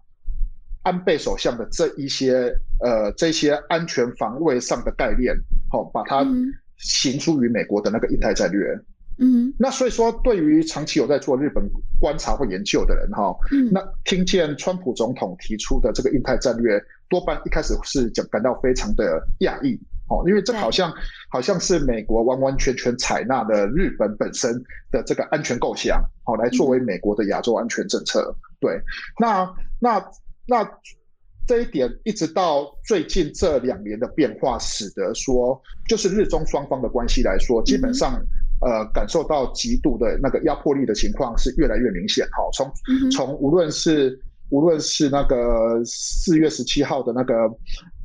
[0.83, 5.35] 安倍首相的这一些呃这些安全防卫上的概念，
[5.69, 6.25] 好、哦，把它
[6.77, 8.79] 行出于美国的那个印太战略。
[9.19, 19.77] 嗯，那所以说，对于长期有在做日本观察或研究的人哈，哦嗯、那听见川普总统提出的这个印太战略，多半一开始是讲感到非常的讶异。
[20.09, 20.93] 哦，因为这好像
[21.29, 24.53] 好像是美国完完全全采纳了日本本身
[24.89, 28.33] 的这个安全构想，好，来作为美国的亚洲安全政策。
[28.61, 28.79] 对，
[29.19, 30.01] 那那
[30.47, 30.65] 那
[31.45, 38.13] 这一点一直到最近这两年的变化，使得说就是日中双方的关系来说，基本上
[38.61, 42.25] 呃感受到极度的那个压迫力的情况是越来越明显。
[42.31, 42.71] 好，从
[43.11, 44.17] 从无论是
[44.51, 47.35] 无论是那个四月十七号的那个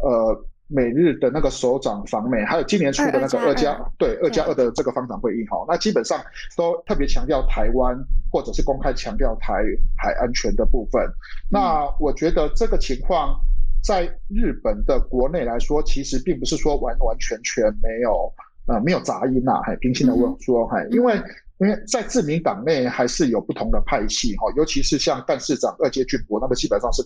[0.02, 0.46] 呃。
[0.72, 6.18] 美日的那个首长访美，还有今年出的那个二加对二加二的这个方长会议哈，那基本上
[6.56, 7.96] 都特别强调台湾，
[8.30, 9.62] 或者是公开强调台
[9.96, 11.06] 海安全的部分。
[11.50, 13.38] 那我觉得这个情况
[13.84, 18.32] 在日本的国内来说，其实并不是说完完全全没有
[18.66, 21.14] 呃没有杂音呐，还平心的问说，还因为。
[21.62, 27.00] 因为在自民党内还是有不同的派系哈，尤其是像干事长二阶俊博，那个基本上是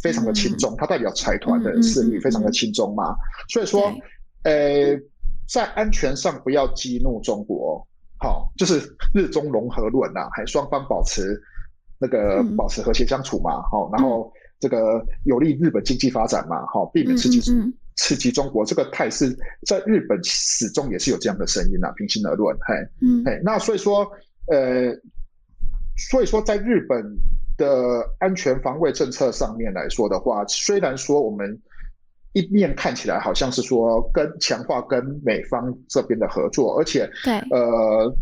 [0.00, 3.14] 非常的亲中，他代表财团的势力非常的亲中嘛，
[3.50, 3.92] 所以说，
[4.44, 4.98] 呃，
[5.46, 7.86] 在安全上不要激怒中国，
[8.18, 8.80] 好，就是
[9.12, 11.38] 日中融合论呐，还双方保持
[11.98, 17.40] 那个保持和谐相处嘛，好，然后这个有利日本经济发展嘛，好，避免刺激
[17.98, 19.36] 刺激中国这个态势，
[19.66, 21.92] 在日本始终也是有这样的声音呐、啊。
[21.96, 24.08] 平心而论，嘿，嗯，嘿，那所以说，
[24.46, 24.94] 呃，
[25.96, 27.04] 所以说，在日本
[27.56, 31.60] 的安全防卫政策上面来说的话，虽然说我们
[32.34, 38.14] 一面看起来好像是说跟强化跟美方这边的合作，而且，对，呃，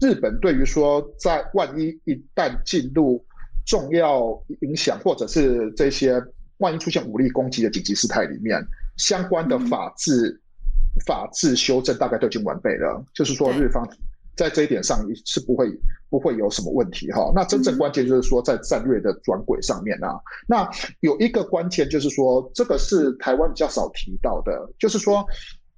[0.00, 3.22] 日本对于说在万一一旦进入
[3.66, 6.22] 重要影响或者是这些
[6.58, 8.64] 万一出现武力攻击的紧急事态里面。
[8.96, 13.88] 相关的法制、嗯、法制修正大概都已经完备了，就是说日方
[14.36, 15.68] 在这一点上是不会
[16.10, 17.30] 不会有什么问题哈。
[17.34, 20.68] 那真正关键就是说在战略的转轨上面啊，那
[21.00, 25.24] 有一个关键就是说，这个是台湾比较少提到的，就是说，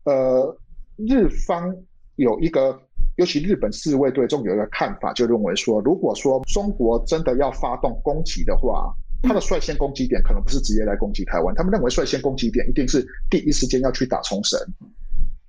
[0.05, 0.59] 呃，
[0.97, 1.75] 日方
[2.17, 2.79] 有一个，
[3.17, 8.95] 尤其日本自卫队中有一个看法，就认为说，如果说中国真的要发动攻击的话。
[9.27, 14.59] 他的率先攻击点可能不是直接来攻击台湾，他们认为率先攻击点一定是第一时间要去打冲绳，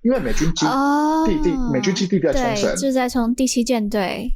[0.01, 0.65] 因为美军基
[1.25, 4.31] 地地美军基地在冲绳，就是在从第七舰队。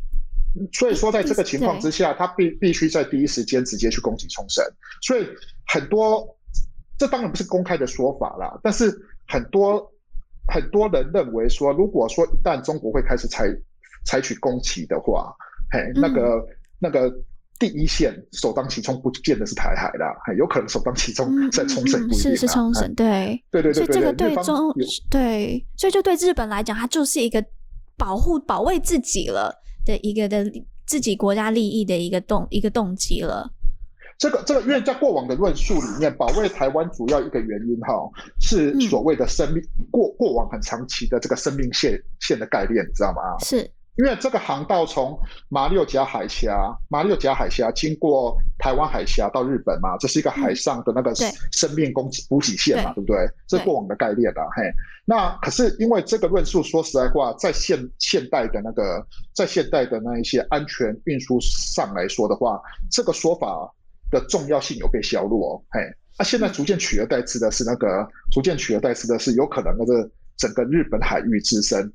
[0.74, 4.64] 所以说，在这个情况之下，他必必须在第一时间直接去攻击冲绳。
[5.02, 5.26] 所以
[5.68, 6.38] 很多，
[6.98, 8.96] 这当然不是公开的说法啦，但是
[9.28, 9.92] 很多
[10.48, 13.46] 很多人认为说，如果说一旦中国会开始采
[14.06, 15.34] 采取攻击的话，
[15.72, 16.48] 嘿，那个、嗯、
[16.80, 17.12] 那个。
[17.62, 23.74] 第一线首当其冲不见得是台海啦，还有可能首当其冲在冲绳，是是冲绳，对对对对对。
[23.74, 24.74] 所以这个对中
[25.12, 27.46] 对，所以就对日本来讲，它就是一个
[27.96, 29.54] 保护保卫自己了
[29.86, 30.44] 的一个的
[30.88, 33.48] 自己国家利益的一个动一个动机了。
[34.18, 37.94] 这个这个，因为在过往的论述里面，保卫台湾主要一个原因哈，
[38.40, 43.38] 是所谓的生命、嗯、过过往很长期的这个生命线线的概念，你知道吗？
[43.40, 43.70] 是。
[43.98, 45.20] 因为这个航道从
[45.50, 51.14] 马六甲海峡，马六甲海峡经过台湾海峡到日本嘛，这是一个海上的那个
[51.52, 53.30] 生命供给补给线嘛，对，对不对？
[53.48, 54.48] 这是过往的概念啦。
[54.56, 54.64] 嘿，
[55.06, 63.70] 那可是因为这个论述，说实在话，在现现代的那个，在现代的那一些安全运输上来说的话，这个说法
[64.10, 65.62] 的重要性有被削弱。
[65.70, 65.82] 嘿，
[66.18, 71.94] 那、啊、现在逐渐取而代之的是那个，逐渐取而代之的是有可能那个整个日本海域自身的。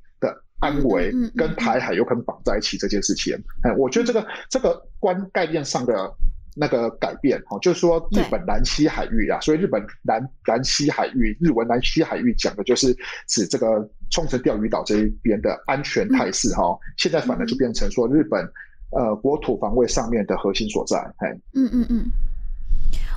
[0.60, 6.10] 安危跟台海有可能绑在一起这件事情，哎，我觉得这个这个观概念上的
[6.56, 12.96] 那个改变哈，就是说日本南西海域啊，所以日本南南西海域，日文南西海域讲的就是
[13.28, 16.62] 指这个冲绳钓鱼岛这一边的安全态势哈。
[16.96, 18.42] 现在反而就变成说日本
[18.92, 20.96] 呃国土防卫上面的核心所在。
[21.18, 22.06] 哎，嗯嗯嗯，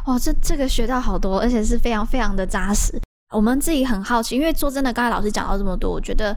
[0.08, 3.00] 哇，这这个学到好多，而且是非常非常的扎实。
[3.32, 6.36] 我们自己很好奇，因为说真的，刚才老师讲到这么多，我觉得。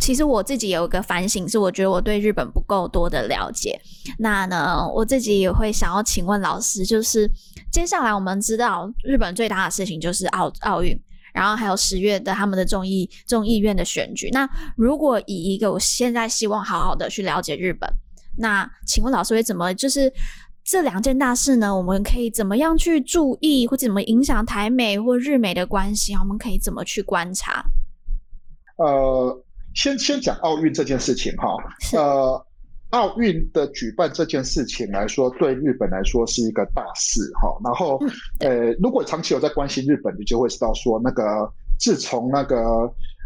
[0.00, 3.78] 其实我自己有一个反省，是我觉得我对日本不够多的了解。
[4.18, 7.30] 那呢，我自己也会想要请问老师，就是
[7.70, 10.98] 接下来我们知道日本最大的事情就是奥奥运，
[11.34, 14.30] 然后还有十月的他们的众议众议院的选举。
[14.32, 17.88] 那如果以一个我现在希望好好的去了解日本，
[18.38, 20.10] 那请问老师会怎么就是
[20.64, 21.76] 这两件大事呢？
[21.76, 26.14] 我们可以怎么样去注意，或者怎么影响台美或日美的关系？
[26.14, 27.62] 我们可以怎么去观察？
[28.76, 29.44] 呃。
[29.74, 31.56] 先先讲奥运这件事情哈，
[31.92, 32.46] 呃，
[32.90, 37.56] 奥运的举办这件事情来说，对日本来说是一个大事哈。
[37.64, 38.00] 然后，
[38.40, 42.56] 呃，如果长期有在关心日本，你就会知道说，那个自从那个。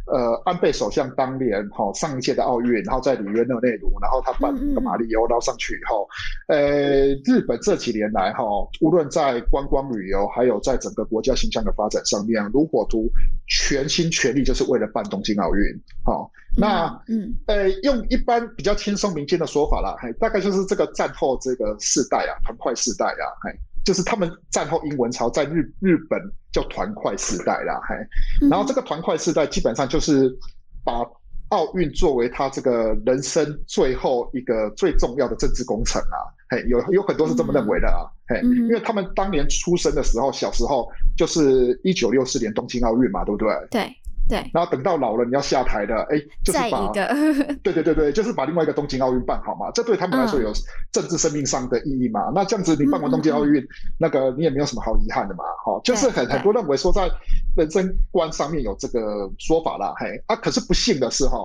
[0.07, 6.07] 呃，安倍首相当年哈、哦、上一届的奥运，然后在里约热内卢，然后他办那个马里欧，然后上去以后，
[6.49, 13.09] 呃，日本这几年来哈、哦，无论在观光旅游，还有在整个国家形象的发展上面，如果图，
[13.47, 15.65] 全心全力就是为了办东京奥运。
[16.05, 23.51] 好、哦，那嗯，呃，用一般比较轻松民间的说法啦，嘿，大概就是这个战后这个世代啊，团块世代啊，嘿。
[23.85, 26.21] 就是他们战后英文潮在日日本
[26.53, 30.35] 叫团块时代啦，嘿，然后这个团块时代基本上就是
[30.83, 31.05] 把
[31.51, 36.17] 奥运作为他这个人生最后一个最重要的政治工程啊，
[36.49, 43.49] 嘿，有有很多是这么认为的啊，嘿，因为他们当年出生的时候，小时候就是一九六四年东京奥运嘛，对不对？
[43.71, 43.97] 对。
[44.27, 46.89] 对，然后等到老了你要下台的，哎，就是把，
[47.63, 50.51] 对对对对，就是把另外一个东京奥运办好嘛，这对他们来说有
[50.93, 52.29] 政治生命上的意义嘛。
[52.29, 53.69] 嗯、那这样子你办完东京奥运，嗯、
[53.99, 57.11] 那个你也没有什么好遗憾的嘛，哈，就是很很多认为说在
[57.57, 61.37] 人生观上面有这个说法啦，嘿，啊，可是不幸的是哈，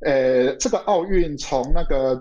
[0.00, 2.18] 呃，这个奥运从那个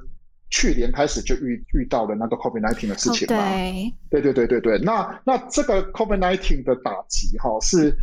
[0.50, 7.96] 去年开始就遇遇到了那个 COVID-19 的事情嘛，哦、对，对对对对对，那那这个 COVID-19 的打击哈是。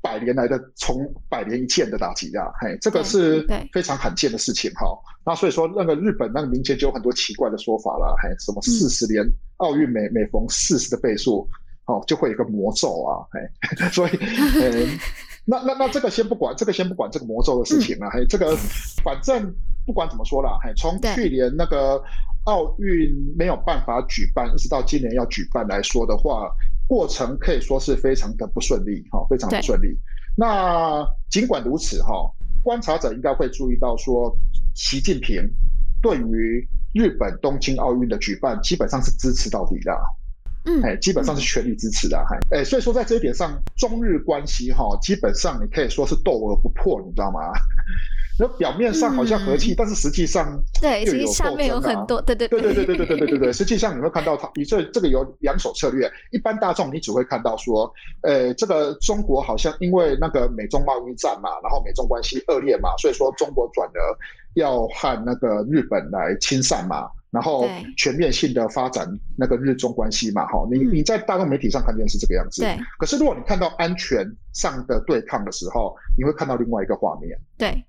[0.00, 0.96] 百年来的从
[1.28, 4.86] 百年一见的打击啊，嘿，这个是非常罕见的事情哈。
[5.26, 9.24] 那所以说，那个日本那个民间就有很多奇怪的说法了，嘿，什么四十年
[9.58, 11.48] 奥运每每逢四十的倍数，
[11.86, 13.40] 哦，就会有一个魔咒啊，嘿，
[13.92, 14.86] 所以，呃，
[15.44, 18.56] 那那那这个先不管，这个先不管这个魔咒的事情了，嘿，这个
[19.02, 19.54] 反正
[19.86, 22.02] 不管怎么说啦，嘿，从去年那个
[22.44, 26.50] 奥运没有办法举办，一直到今年要举办来说的话。
[26.86, 29.98] 过程可以说是非常的不顺利，哈，非常不顺利。
[30.36, 32.30] 那尽管如此，哈，
[32.62, 34.36] 观察者应该会注意到说，
[34.74, 35.42] 习近平
[36.02, 39.92] 对于日本东京奥运的举办基本上是支持到底的，
[40.66, 47.40] 嗯，哎，基本上是全力支持的，哈，哎，所以说在这一点上，中日关系哈，基本上你可以说是斗而不破，你知道吗？
[48.38, 56.10] 那表面上好像和气，嗯、但是实际上对，其实下面有很多，对对 对对对对对对对对对，实际上你会看到它，你这这个有两手策略。
[56.32, 64.00] 一般大众你只会看到说，呃，这个中国好像因为那个美中贸易战嘛，然后美中关系恶劣嘛，所以说中国转而
[64.54, 72.76] 要和那个日本来亲善嘛，然后全面性的发展那个日中关系嘛，哈，你你在大众媒体上看见是这个样子，对。
[72.98, 77.84] 可是如果你看到安全上的对抗的时候，你会看到另外一个画面，对。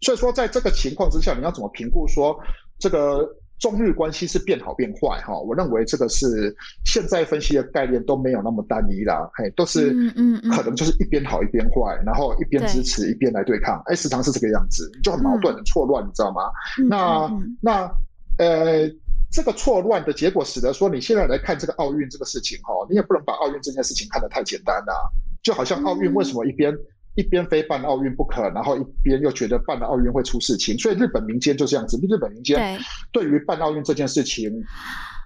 [0.00, 2.38] 所以说，在这个情况之下，你要怎么评估说
[2.78, 3.28] 这个
[3.58, 5.20] 中日关系是变好变坏？
[5.22, 16.42] 哈，我认为这个是现在分析的概念都没有那么单一啦，嘿，都是嗯嗯，可能就是一边好一边坏，然后一边支持一边来对抗，哎，时常是这个样子，就很矛盾、很错乱，你知道吗？
[16.88, 17.28] 那
[17.60, 17.90] 那
[18.38, 18.88] 呃，
[19.32, 24.94] 这个错乱的结果使得说，你现在来看这个奥运这个事情，哈，你也不能把奥运这件事情看得太简单啦，
[25.42, 26.72] 就好像奥运为什么一边。
[27.18, 31.98] 一边非办奥运不可，然后一边又觉得办了奥运会出事情，所以日本民间就这样子。
[32.08, 32.78] 日本民间
[33.10, 34.48] 对于办奥运这件事情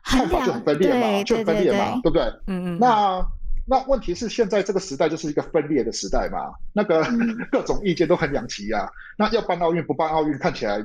[0.02, 2.22] 看法就很分裂嘛，就很分裂嘛，对不对？
[2.46, 2.78] 嗯嗯。
[2.80, 3.22] 那
[3.66, 6.38] 那问题是现在这个时代就是一个分裂的时代嘛，
[6.72, 7.04] 那个
[7.52, 8.88] 各种意见都很两极呀。
[9.18, 10.82] 那要办奥运不办奥运，看起来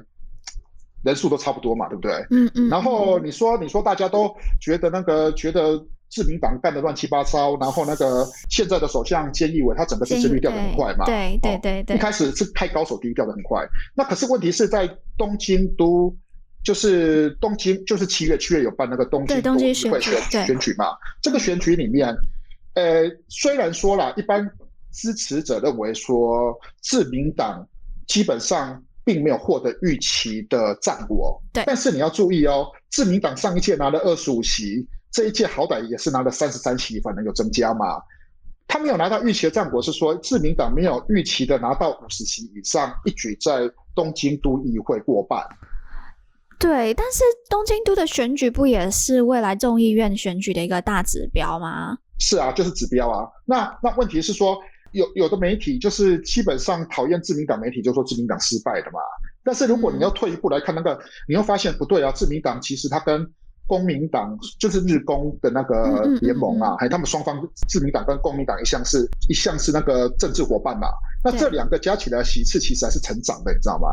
[1.05, 2.11] 人数都差不多嘛，对不对？
[2.31, 2.67] 嗯嗯。
[2.67, 5.81] 然后你说你说大家都觉得那个觉得。
[6.09, 11.05] 自民党干的乱七八糟，然后那个现在的首相菅义伟，他整个支持率掉得很快嘛？
[11.05, 13.67] 对对对对，一开始是太高手低，掉得很快。
[13.93, 16.15] 那可是问题是在东京都，
[16.63, 20.85] 就是东京，就是七月七月有办那个东京都议会选选举嘛？
[21.21, 22.15] 这个选举里面，
[22.75, 24.49] 呃，虽然说了，一般
[24.93, 27.67] 支持者认为说自民党
[28.07, 34.87] 基本上并没有获得预期的战果，对，但是你要注意哦，自民党上一届拿了二十五席。
[35.11, 38.01] 这一届好歹也是拿了三十三席，反正有增加嘛。
[38.67, 43.61] 他没有拿到预期的战果是说，自民党没有预期的拿到五十席以上，一举在
[43.95, 45.41] 东京都议会过半。
[46.59, 51.97] 对，但是东京都的选举不也是未来众议院选举的一个大指标吗？
[52.19, 53.29] 是啊，就是指标啊。
[53.45, 54.57] 那那问题是说，
[54.91, 58.99] 有有的媒体就是基本上讨厌自民党媒体，就说自民党失败的嘛。
[59.43, 60.99] 但是如果你要退一步来看那个，嗯、
[61.29, 63.25] 你会发现不对啊，自民党其实他跟
[63.67, 70.87] 公民党就是日公的那个联盟啊，还、嗯嗯嗯、他们双方自民党跟公民党一向是一向是那个政治伙伴嘛。
[71.23, 73.87] 那这两个加起来席次其实还是成长的，你知道吗？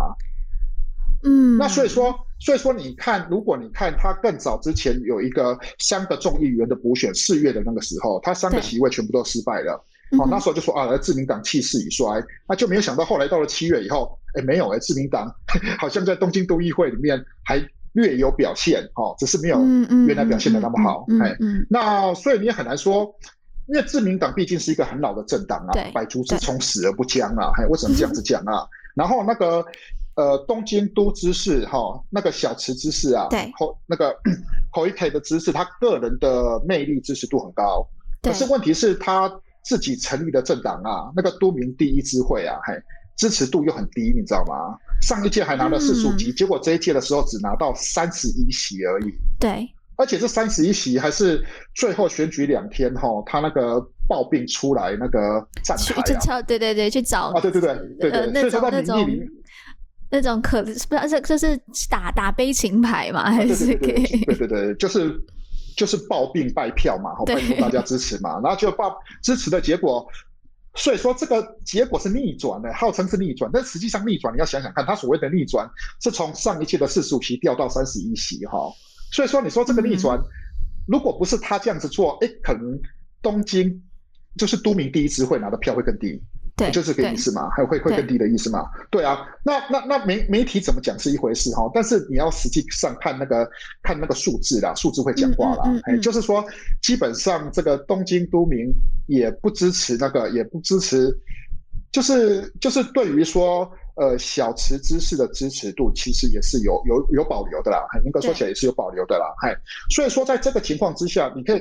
[1.27, 9.83] 嗯，那所以说，所以说你看，如果你看他更早之前有一个三个众议员的补选，四月的那个时候，他三个席位全部都失败了。
[10.19, 15.35] 哦，那时候就说啊，自民党气势已衰，那就没有想到后来到了七月以后，哎，没有哎，自民党
[15.81, 17.59] 好像在东京都议会里面还
[17.95, 19.59] 略有表现，哦，只是没有
[20.07, 21.05] 原来表现的那么好。
[21.21, 21.35] 哎，
[21.69, 23.13] 那所以你也很难说，
[23.67, 28.69] 因为自民党毕竟是一个很老的政党啊，百足之虫，死而不僵啊，还为什么这样子讲啊？
[28.95, 29.65] 然后那个。
[30.17, 34.17] 呃，东京都知事哈、哦，那个小池知事啊，对，后那个
[34.71, 37.85] 口一台的知事，他个人的魅力支持度很高，
[38.23, 39.29] 可是问题是他
[39.65, 42.81] 自己成立的政党啊，那个都民第一支会啊，嘿，
[43.17, 44.79] 支持度又很低，你知道吗？
[45.01, 49.13] 上一届还拿了四十五席，结果这一届的时候只拿到三十一席而已。
[49.39, 59.31] 对，而且这三十一席还是最后选举两天哈、哦，他那个暴病出来那个站台啊，对对对，去找啊，对对对对对，呃、所以说在民意里。
[60.11, 61.59] 那种可不是这就是
[61.91, 65.21] 打打悲情牌嘛，还是给对对对，对对对，就是
[65.77, 70.07] 就是抱病拜票嘛，好，拜托大家支持嘛，然后就抱支持的结果，
[70.77, 75.69] 所以说这个结果是逆转的，号称是逆转，但实际上逆转你要想想看，他所谓的逆转
[76.03, 78.59] 是从上一届的四十五席掉到三十一席哈，
[79.13, 80.25] 所以说你说这个逆转，嗯、
[80.89, 82.79] 如果不是他这样子做，哎，可能
[83.23, 83.83] 东京
[84.37, 86.21] 就是都民第一次会拿的票会更低。
[86.57, 88.65] 对，就是这个意思嘛，还有会会更低的意思嘛？
[88.89, 93.51] 对啊，那那那媒媒体怎么讲是一回事哈，但是你要实际上看那个
[93.83, 95.65] 看那个数字啦，数字会讲话啦。
[95.85, 96.45] 哎、嗯就是说
[96.81, 98.73] 基本上这个东京都民
[99.09, 101.13] 也不支持那个，也不支持，
[101.91, 109.53] 就是就是对于说呃小池知事的支持度其实也是有有有保留的啦，应该说起来也是有保留的啦，嘿，
[109.91, 111.61] 所以说在这个情况之下，你可以。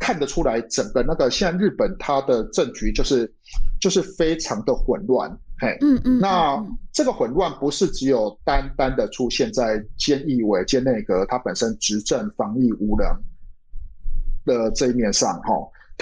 [0.00, 3.32] 看得出来，整个那个现在日本它的政局就是
[3.80, 5.30] 就是非常的混乱，
[5.60, 6.60] 嘿，嗯嗯，那
[6.92, 13.06] 这个混乱不是只有单单的出现在菅义伟、菅内阁他本身执政防疫无能
[14.46, 15.52] 的这一面上，哈。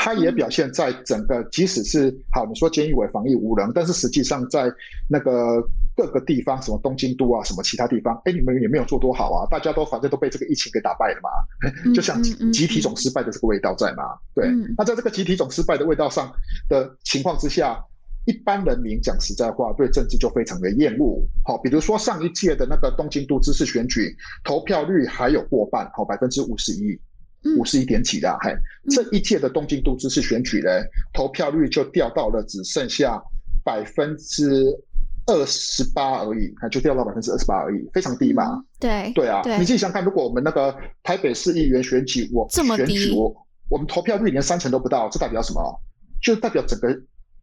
[0.01, 4.73] 他也表现在整个，即使是好，你说菅义伟防疫无能，但是实际上在
[5.09, 5.61] 那个
[5.99, 14.49] 各个地方，什么东京都啊，什么其他地方，哎，你们也没有做多好啊，大家都反正都被这个疫情给打败了嘛，就像集集体总失败的这个味道在嘛，对。
[14.77, 16.33] 那在这个集体总失败的味道上
[16.69, 17.85] 的情况之下，
[18.27, 21.21] 一般人民讲实在话，对政治就非常的厌恶。
[21.45, 26.97] 好，比如说上一届的那个东京都知事选举，投票率还有过半，好，百分之五十一。
[27.57, 28.53] 五十一点几的，嘿，
[28.91, 30.71] 这一届的东京都知事选举呢，
[31.15, 33.23] 投票率就掉到了只剩下
[33.65, 34.65] 百分之
[35.29, 38.61] 二十八而已，就掉到百分之二十八而已，非常低嘛。
[38.81, 40.75] 对对啊，你自己想看，如果我们那个
[41.05, 43.33] 台北市议员选举，我选举我
[43.71, 45.61] 我们投票率连三成都不到，这代表什么？
[46.21, 46.89] 就代表整个。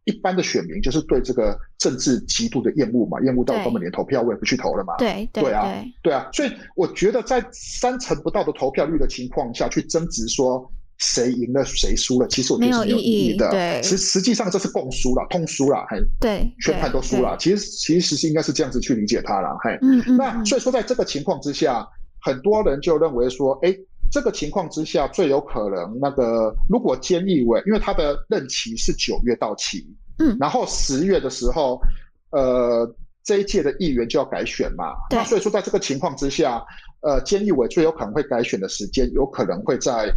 [0.08, 4.94] 一般的选民就是对这个政治极度的厌恶嘛，厌恶到根本连投票我也不去投了嘛。
[4.98, 13.50] 对对，对啊，对啊，所以我觉得在三成不到的投票率的情况下去争执说谁赢了谁输了，其实我觉得是没有意义的。
[13.50, 17.36] 对，实实际上这是共输了，通输了，还对，全盘都输了。
[17.38, 19.78] 其实其实是应该是这样子去理解它了，嘿。
[19.82, 20.16] 嗯嗯。
[20.16, 21.86] 那所以说在这个情况之下，
[22.20, 23.76] 很多人就认为说，哎。
[24.08, 29.84] 这个情况之下，最有可能那个，如果菅义伟，因为他的任期是九月到期，
[30.20, 31.80] 嗯，然后十月的时候，
[32.30, 32.88] 呃，
[33.24, 36.64] 这一届的议员就要改选嘛，那所以说在这个情况之下，
[37.00, 40.08] 呃，菅义伟最有可能会改选的时间，有可能会在。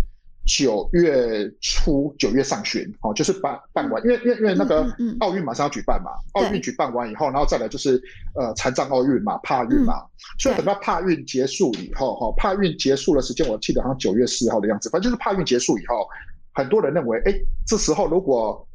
[0.58, 4.84] 九月初，九月上旬，哦，就是办办完，因为因为因为那个
[5.20, 8.02] 奥运马上要举办嘛，奥运举办完以后，然后再来就是
[8.34, 10.02] 呃残障奥运嘛，帕运嘛，
[10.40, 16.08] 所以等到帕运结束以后，哈，帕运结束的时间，我记得好像九月四号的样子，反正就是帕运结束以后，
[16.54, 17.34] 很多人认为，哎，
[17.68, 18.68] 这时候如果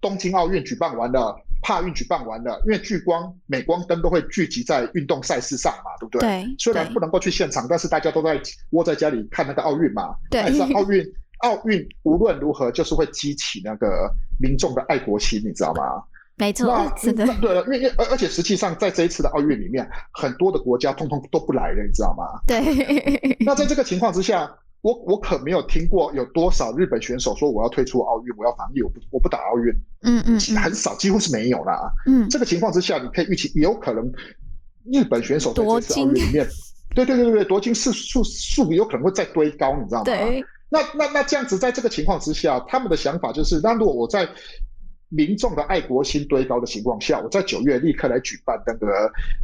[0.00, 1.36] 东京奥运举办完了。
[1.62, 6.20] 帕运举办完了，因为聚光、镁光灯都会聚集在运动赛事上嘛，对不对？
[6.20, 6.54] 对。
[6.58, 8.40] 虽然不能够去现场，但是大家都在
[8.70, 10.14] 窝在家里看那个奥运嘛。
[10.30, 10.42] 对。
[10.42, 11.04] 但是奥运，
[11.42, 16.02] 奥运无论如何就是会激起那个民众的爱国心，你知道吗？
[16.36, 17.26] 没错，是 的。
[17.42, 22.40] 对，因为而而且实际上在这一次的奥运里面，很多的国家通通都不来了，你知道吗？
[22.46, 23.36] 对。
[23.44, 24.50] 那在这个情况之下，
[24.82, 29.72] 我我可没有听过有多少日本选手说我要退出奥运，我要防疫，我不我不打奥运。
[30.02, 31.92] 嗯嗯，很少，几乎是没有啦。
[32.06, 34.10] 嗯，这个情况之下，你可以预期有可能
[34.92, 36.46] 日本选手在这次奥运里面，
[36.94, 40.04] 对对对对对，夺金次数数有可能会再堆高，你知道吗？
[40.04, 40.44] 对。
[40.72, 44.28] 那那那这样子，在这个情况之下，他们的想法就是，那如果我在
[45.08, 48.86] 民众的爱国心堆高的情况下，我在九月立刻来举办那个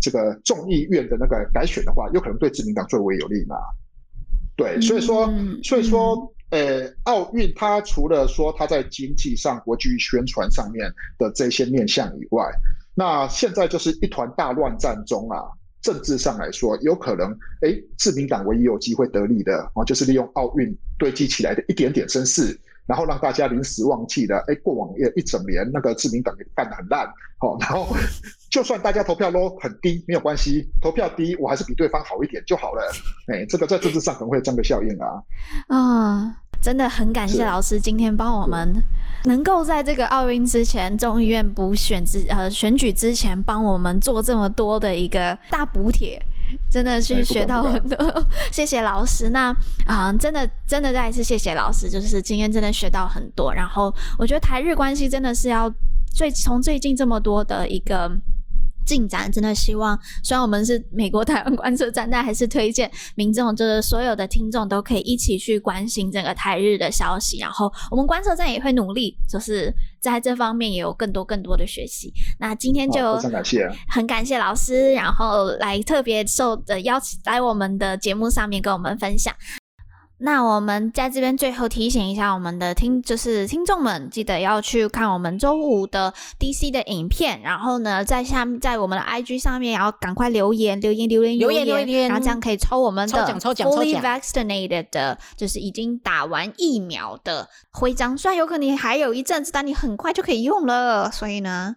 [0.00, 3.56] 这个众议院的那个改选的话，有可能对自民党最为有利嘛？
[4.56, 12.44] 对，所以说，嗯、所以说，呃，奥运它除了说它在经济上、国际宣传上面的这些面向以外，
[12.94, 15.38] 那现在就是一团大乱战中啊。
[15.82, 17.30] 政治上来说，有可能，
[17.60, 27.06] 哎，自民党唯一有机会得利的啊，就是利用奥运堆积起来的一点点声势，然后让大家临时忘记了，哎，过往一整年那个自民党也干得很烂，
[27.38, 27.88] 好，然后
[28.50, 32.82] 就算大家投票都很低，没有关系，投票低我还是比对方好一点就好了，
[33.32, 35.22] 哎，这个在政治上可能会有这样的效应啊，
[35.68, 36.36] 啊。
[36.62, 38.82] 真的很感谢老师今天帮我们
[39.26, 46.20] 能够在这个奥运之前，众议院补选之呃选举之前帮我们做这么多的一个大补帖，
[46.70, 49.30] 真的是学到很多， 谢谢老师。
[49.30, 49.50] 那
[49.86, 53.52] 啊、呃，真的真的再一次谢谢老师，就是今天真的学到很多。
[53.52, 55.72] 然后我觉得台日关系真的是要
[56.14, 58.10] 最从最近这么多的一个。
[58.86, 67.38] 进展真的希望，虽然我们是美国台湾观测站，但还是推荐民众，就是所有的听众都可以一起去关心整个台日的消息。
[67.38, 72.12] 然后我们观测站也会努力，就是在这方面也有更多更多的学习。
[72.38, 79.34] 那今天就非常感谢，很感谢老师，然后来特别受的邀请来我们的节目上面跟我们分享。
[80.18, 101.76] 那我们在这边最后提醒一下我们的听，就是听众们，记得要去看我们周五的 DC 的影片，然后呢，在下面在我们的 IG 上面，然后赶快留言留言留言留言留言，然后这样可以抽我们的 Fully Vaccinated 的，就是已经打完疫苗的徽章，虽然有可能还有一阵子，但你很快就可以用了，所以呢，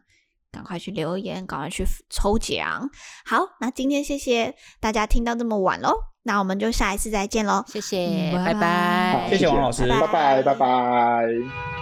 [0.49, 2.89] 赶快去留言，赶快去抽奖。
[3.25, 6.08] 好，那今天谢谢大家听到这么晚喽。
[6.23, 11.78] 那我们就下一次再见喽，谢谢，拜拜，谢谢王老师，拜拜，拜拜。